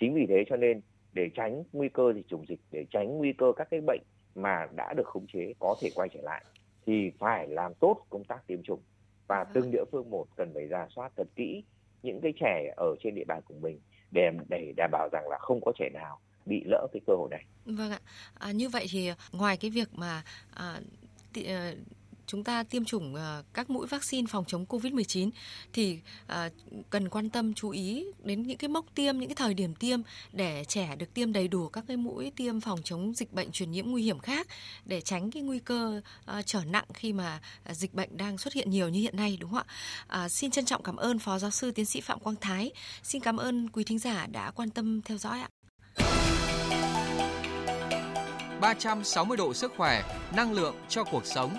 Chính 0.00 0.14
vì 0.14 0.26
thế 0.28 0.44
cho 0.48 0.56
nên 0.56 0.80
để 1.12 1.30
tránh 1.34 1.62
nguy 1.72 1.88
cơ 1.88 2.12
dịch 2.12 2.28
chủng 2.28 2.44
dịch 2.48 2.60
để 2.70 2.86
tránh 2.90 3.18
nguy 3.18 3.32
cơ 3.32 3.52
các 3.56 3.68
cái 3.70 3.80
bệnh 3.80 4.02
mà 4.34 4.68
đã 4.76 4.94
được 4.96 5.06
khống 5.06 5.26
chế 5.32 5.52
có 5.58 5.76
thể 5.80 5.88
quay 5.94 6.08
trở 6.08 6.20
lại 6.22 6.44
thì 6.86 7.12
phải 7.18 7.48
làm 7.48 7.74
tốt 7.74 8.06
công 8.10 8.24
tác 8.24 8.46
tiêm 8.46 8.62
chủng. 8.62 8.80
Và 9.26 9.44
từng 9.44 9.70
địa 9.70 9.84
phương 9.92 10.10
một 10.10 10.26
cần 10.36 10.50
phải 10.54 10.66
ra 10.66 10.86
soát 10.90 11.12
thật 11.16 11.28
kỹ 11.36 11.64
những 12.02 12.20
cái 12.20 12.32
trẻ 12.40 12.74
ở 12.76 12.96
trên 13.02 13.14
địa 13.14 13.24
bàn 13.24 13.42
của 13.44 13.54
mình 13.54 13.80
để 14.10 14.30
để 14.48 14.72
đảm 14.76 14.90
bảo 14.92 15.08
rằng 15.12 15.28
là 15.28 15.38
không 15.38 15.60
có 15.64 15.72
trẻ 15.78 15.88
nào 15.94 16.18
bị 16.46 16.62
lỡ 16.66 16.86
cái 16.92 17.00
cơ 17.06 17.14
hội 17.16 17.28
này. 17.30 17.44
Vâng 17.64 17.90
ạ. 17.90 18.00
À, 18.38 18.50
như 18.50 18.68
vậy 18.68 18.86
thì 18.90 19.10
ngoài 19.32 19.56
cái 19.56 19.70
việc 19.70 19.88
mà 19.94 20.22
à, 20.54 20.80
tị, 21.32 21.44
à, 21.44 21.72
chúng 22.30 22.44
ta 22.44 22.62
tiêm 22.62 22.84
chủng 22.84 23.14
ờ, 23.14 23.42
các 23.54 23.70
mũi 23.70 23.86
vaccine 23.86 24.26
phòng 24.26 24.44
chống 24.46 24.64
Covid-19 24.68 25.30
thì 25.72 25.98
ờ, 26.26 26.48
cần 26.90 27.08
quan 27.08 27.30
tâm 27.30 27.54
chú 27.54 27.70
ý 27.70 28.06
đến 28.22 28.42
những 28.42 28.58
cái 28.58 28.68
mốc 28.68 28.86
tiêm, 28.94 29.18
những 29.18 29.28
cái 29.28 29.34
thời 29.34 29.54
điểm 29.54 29.74
tiêm 29.74 30.00
để 30.32 30.64
trẻ 30.68 30.96
được 30.96 31.14
tiêm 31.14 31.32
đầy 31.32 31.48
đủ 31.48 31.68
các 31.68 31.84
cái 31.88 31.96
mũi 31.96 32.32
tiêm 32.36 32.60
phòng 32.60 32.78
chống 32.84 33.14
dịch 33.14 33.32
bệnh 33.32 33.52
truyền 33.52 33.70
nhiễm 33.70 33.86
nguy 33.86 34.02
hiểm 34.02 34.18
khác 34.18 34.46
để 34.84 35.00
tránh 35.00 35.30
cái 35.30 35.42
nguy 35.42 35.58
cơ 35.58 36.00
ờ, 36.24 36.42
trở 36.46 36.64
nặng 36.64 36.84
khi 36.94 37.12
mà 37.12 37.40
dịch 37.70 37.94
bệnh 37.94 38.16
đang 38.16 38.38
xuất 38.38 38.54
hiện 38.54 38.70
nhiều 38.70 38.88
như 38.88 39.00
hiện 39.00 39.16
nay 39.16 39.36
đúng 39.40 39.50
không 39.50 39.62
ạ? 39.68 39.74
À, 40.06 40.28
xin 40.28 40.50
trân 40.50 40.64
trọng 40.64 40.82
cảm 40.82 40.96
ơn 40.96 41.18
Phó 41.18 41.38
Giáo 41.38 41.50
sư 41.50 41.70
Tiến 41.70 41.86
sĩ 41.86 42.00
Phạm 42.00 42.20
Quang 42.20 42.36
Thái. 42.40 42.70
Xin 43.02 43.22
cảm 43.22 43.36
ơn 43.36 43.68
quý 43.68 43.84
thính 43.84 43.98
giả 43.98 44.26
đã 44.26 44.50
quan 44.50 44.70
tâm 44.70 45.02
theo 45.02 45.18
dõi 45.18 45.40
ạ. 45.40 45.48
360 48.60 49.36
độ 49.36 49.54
sức 49.54 49.72
khỏe, 49.76 50.02
năng 50.36 50.52
lượng 50.52 50.74
cho 50.88 51.04
cuộc 51.04 51.26
sống. 51.26 51.58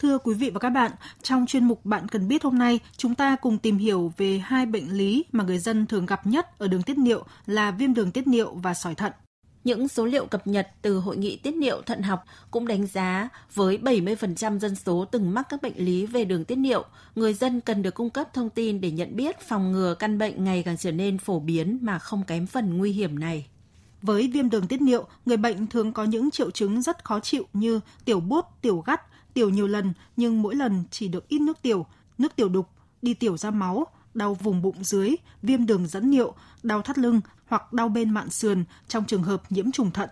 Thưa 0.00 0.18
quý 0.18 0.34
vị 0.34 0.50
và 0.50 0.58
các 0.58 0.70
bạn, 0.70 0.90
trong 1.22 1.46
chuyên 1.46 1.64
mục 1.64 1.84
Bạn 1.84 2.08
cần 2.08 2.28
biết 2.28 2.42
hôm 2.42 2.58
nay, 2.58 2.80
chúng 2.96 3.14
ta 3.14 3.36
cùng 3.36 3.58
tìm 3.58 3.78
hiểu 3.78 4.12
về 4.16 4.38
hai 4.38 4.66
bệnh 4.66 4.92
lý 4.92 5.24
mà 5.32 5.44
người 5.44 5.58
dân 5.58 5.86
thường 5.86 6.06
gặp 6.06 6.26
nhất 6.26 6.58
ở 6.58 6.68
đường 6.68 6.82
tiết 6.82 6.98
niệu 6.98 7.24
là 7.46 7.70
viêm 7.70 7.94
đường 7.94 8.10
tiết 8.10 8.26
niệu 8.26 8.54
và 8.54 8.74
sỏi 8.74 8.94
thận. 8.94 9.12
Những 9.64 9.88
số 9.88 10.06
liệu 10.06 10.26
cập 10.26 10.46
nhật 10.46 10.68
từ 10.82 10.98
Hội 10.98 11.16
nghị 11.16 11.36
Tiết 11.36 11.54
niệu 11.54 11.82
thận 11.82 12.02
học 12.02 12.24
cũng 12.50 12.66
đánh 12.66 12.86
giá 12.86 13.28
với 13.54 13.78
70% 13.78 14.58
dân 14.58 14.74
số 14.74 15.04
từng 15.04 15.34
mắc 15.34 15.46
các 15.48 15.62
bệnh 15.62 15.76
lý 15.76 16.06
về 16.06 16.24
đường 16.24 16.44
tiết 16.44 16.56
niệu, 16.56 16.84
người 17.14 17.34
dân 17.34 17.60
cần 17.60 17.82
được 17.82 17.94
cung 17.94 18.10
cấp 18.10 18.34
thông 18.34 18.50
tin 18.50 18.80
để 18.80 18.90
nhận 18.90 19.16
biết 19.16 19.40
phòng 19.40 19.72
ngừa 19.72 19.94
căn 19.94 20.18
bệnh 20.18 20.44
ngày 20.44 20.62
càng 20.62 20.76
trở 20.76 20.92
nên 20.92 21.18
phổ 21.18 21.40
biến 21.40 21.78
mà 21.82 21.98
không 21.98 22.24
kém 22.24 22.46
phần 22.46 22.78
nguy 22.78 22.92
hiểm 22.92 23.18
này. 23.18 23.46
Với 24.02 24.28
viêm 24.28 24.50
đường 24.50 24.66
tiết 24.66 24.80
niệu, 24.80 25.04
người 25.26 25.36
bệnh 25.36 25.66
thường 25.66 25.92
có 25.92 26.04
những 26.04 26.30
triệu 26.30 26.50
chứng 26.50 26.82
rất 26.82 27.04
khó 27.04 27.20
chịu 27.20 27.46
như 27.52 27.80
tiểu 28.04 28.20
buốt, 28.20 28.44
tiểu 28.62 28.82
gắt, 28.86 29.02
tiểu 29.34 29.50
nhiều 29.50 29.66
lần 29.66 29.92
nhưng 30.16 30.42
mỗi 30.42 30.54
lần 30.54 30.84
chỉ 30.90 31.08
được 31.08 31.28
ít 31.28 31.38
nước 31.38 31.62
tiểu, 31.62 31.86
nước 32.18 32.36
tiểu 32.36 32.48
đục, 32.48 32.68
đi 33.02 33.14
tiểu 33.14 33.36
ra 33.36 33.50
máu, 33.50 33.86
đau 34.14 34.34
vùng 34.34 34.62
bụng 34.62 34.84
dưới, 34.84 35.14
viêm 35.42 35.66
đường 35.66 35.86
dẫn 35.86 36.10
niệu, 36.10 36.34
đau 36.62 36.82
thắt 36.82 36.98
lưng 36.98 37.20
hoặc 37.46 37.72
đau 37.72 37.88
bên 37.88 38.10
mạn 38.10 38.30
sườn 38.30 38.64
trong 38.88 39.04
trường 39.04 39.22
hợp 39.22 39.42
nhiễm 39.52 39.72
trùng 39.72 39.90
thận. 39.90 40.08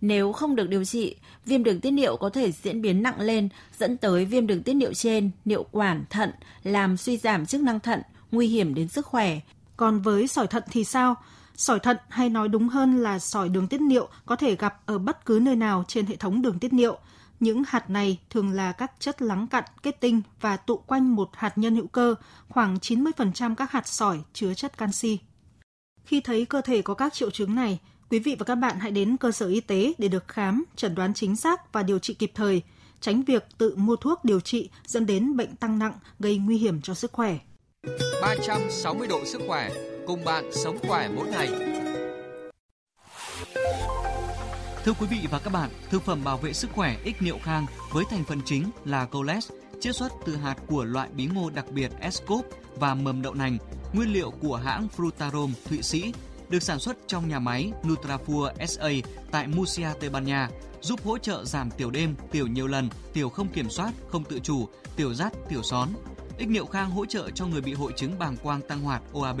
Nếu 0.00 0.32
không 0.32 0.56
được 0.56 0.68
điều 0.68 0.84
trị, 0.84 1.16
viêm 1.44 1.64
đường 1.64 1.80
tiết 1.80 1.90
niệu 1.90 2.16
có 2.16 2.30
thể 2.30 2.52
diễn 2.52 2.82
biến 2.82 3.02
nặng 3.02 3.20
lên, 3.20 3.48
dẫn 3.78 3.96
tới 3.96 4.24
viêm 4.24 4.46
đường 4.46 4.62
tiết 4.62 4.74
niệu 4.74 4.94
trên, 4.94 5.30
niệu 5.44 5.62
quản, 5.70 6.04
thận, 6.10 6.30
làm 6.62 6.96
suy 6.96 7.16
giảm 7.16 7.46
chức 7.46 7.60
năng 7.60 7.80
thận, 7.80 8.02
nguy 8.32 8.46
hiểm 8.46 8.74
đến 8.74 8.88
sức 8.88 9.06
khỏe. 9.06 9.40
Còn 9.76 10.00
với 10.00 10.26
sỏi 10.26 10.46
thận 10.46 10.62
thì 10.70 10.84
sao? 10.84 11.14
Sỏi 11.56 11.80
thận 11.80 11.96
hay 12.08 12.28
nói 12.28 12.48
đúng 12.48 12.68
hơn 12.68 13.02
là 13.02 13.18
sỏi 13.18 13.48
đường 13.48 13.68
tiết 13.68 13.80
niệu 13.80 14.08
có 14.26 14.36
thể 14.36 14.56
gặp 14.56 14.86
ở 14.86 14.98
bất 14.98 15.26
cứ 15.26 15.38
nơi 15.42 15.56
nào 15.56 15.84
trên 15.88 16.06
hệ 16.06 16.16
thống 16.16 16.42
đường 16.42 16.58
tiết 16.58 16.72
niệu. 16.72 16.98
Những 17.40 17.62
hạt 17.66 17.90
này 17.90 18.18
thường 18.30 18.50
là 18.50 18.72
các 18.72 18.92
chất 18.98 19.22
lắng 19.22 19.46
cặn, 19.46 19.64
kết 19.82 20.00
tinh 20.00 20.22
và 20.40 20.56
tụ 20.56 20.76
quanh 20.76 21.14
một 21.14 21.28
hạt 21.32 21.58
nhân 21.58 21.76
hữu 21.76 21.86
cơ, 21.86 22.14
khoảng 22.48 22.76
90% 22.76 23.54
các 23.54 23.70
hạt 23.70 23.88
sỏi 23.88 24.18
chứa 24.32 24.54
chất 24.54 24.78
canxi. 24.78 25.18
Khi 26.04 26.20
thấy 26.20 26.44
cơ 26.44 26.60
thể 26.60 26.82
có 26.82 26.94
các 26.94 27.12
triệu 27.12 27.30
chứng 27.30 27.54
này, 27.54 27.78
quý 28.10 28.18
vị 28.18 28.36
và 28.38 28.44
các 28.44 28.54
bạn 28.54 28.78
hãy 28.80 28.90
đến 28.90 29.16
cơ 29.16 29.32
sở 29.32 29.46
y 29.46 29.60
tế 29.60 29.92
để 29.98 30.08
được 30.08 30.28
khám, 30.28 30.64
chẩn 30.76 30.94
đoán 30.94 31.14
chính 31.14 31.36
xác 31.36 31.72
và 31.72 31.82
điều 31.82 31.98
trị 31.98 32.14
kịp 32.14 32.32
thời, 32.34 32.62
tránh 33.00 33.22
việc 33.22 33.44
tự 33.58 33.76
mua 33.76 33.96
thuốc 33.96 34.24
điều 34.24 34.40
trị 34.40 34.70
dẫn 34.86 35.06
đến 35.06 35.36
bệnh 35.36 35.56
tăng 35.56 35.78
nặng 35.78 35.94
gây 36.18 36.38
nguy 36.38 36.58
hiểm 36.58 36.80
cho 36.82 36.94
sức 36.94 37.12
khỏe. 37.12 37.38
360 38.22 39.08
độ 39.08 39.24
sức 39.24 39.40
khỏe, 39.46 39.70
cùng 40.06 40.24
bạn 40.24 40.50
sống 40.52 40.78
khỏe 40.88 41.08
mỗi 41.16 41.28
ngày. 41.28 41.50
Thưa 44.84 44.92
quý 44.92 45.06
vị 45.10 45.18
và 45.30 45.38
các 45.38 45.52
bạn, 45.52 45.70
thực 45.90 46.02
phẩm 46.02 46.24
bảo 46.24 46.36
vệ 46.36 46.52
sức 46.52 46.70
khỏe 46.74 46.96
ích 47.04 47.22
niệu 47.22 47.38
khang 47.42 47.66
với 47.92 48.04
thành 48.10 48.24
phần 48.24 48.40
chính 48.44 48.70
là 48.84 49.04
coles, 49.04 49.50
chiết 49.80 49.96
xuất 49.96 50.12
từ 50.26 50.36
hạt 50.36 50.56
của 50.66 50.84
loại 50.84 51.08
bí 51.16 51.26
ngô 51.26 51.50
đặc 51.50 51.64
biệt 51.70 51.90
Escop 52.00 52.46
và 52.76 52.94
mầm 52.94 53.22
đậu 53.22 53.34
nành, 53.34 53.58
nguyên 53.92 54.12
liệu 54.12 54.30
của 54.30 54.56
hãng 54.56 54.88
Frutarom 54.96 55.50
Thụy 55.68 55.82
Sĩ, 55.82 56.12
được 56.48 56.62
sản 56.62 56.78
xuất 56.78 56.96
trong 57.06 57.28
nhà 57.28 57.38
máy 57.38 57.72
Nutrafur 57.82 58.66
SA 58.66 58.88
tại 59.30 59.46
Murcia, 59.46 59.88
Tây 60.00 60.10
Ban 60.10 60.24
Nha, 60.24 60.48
giúp 60.80 61.00
hỗ 61.04 61.18
trợ 61.18 61.44
giảm 61.44 61.70
tiểu 61.70 61.90
đêm, 61.90 62.14
tiểu 62.30 62.46
nhiều 62.46 62.66
lần, 62.66 62.88
tiểu 63.12 63.28
không 63.28 63.48
kiểm 63.48 63.70
soát, 63.70 63.92
không 64.08 64.24
tự 64.24 64.38
chủ, 64.38 64.68
tiểu 64.96 65.14
rắt, 65.14 65.32
tiểu 65.48 65.62
són. 65.62 65.88
Ích 66.38 66.48
niệu 66.48 66.66
khang 66.66 66.90
hỗ 66.90 67.06
trợ 67.06 67.30
cho 67.30 67.46
người 67.46 67.60
bị 67.60 67.72
hội 67.72 67.92
chứng 67.96 68.18
bàng 68.18 68.36
quang 68.36 68.60
tăng 68.68 68.80
hoạt 68.80 69.02
OAB, 69.12 69.40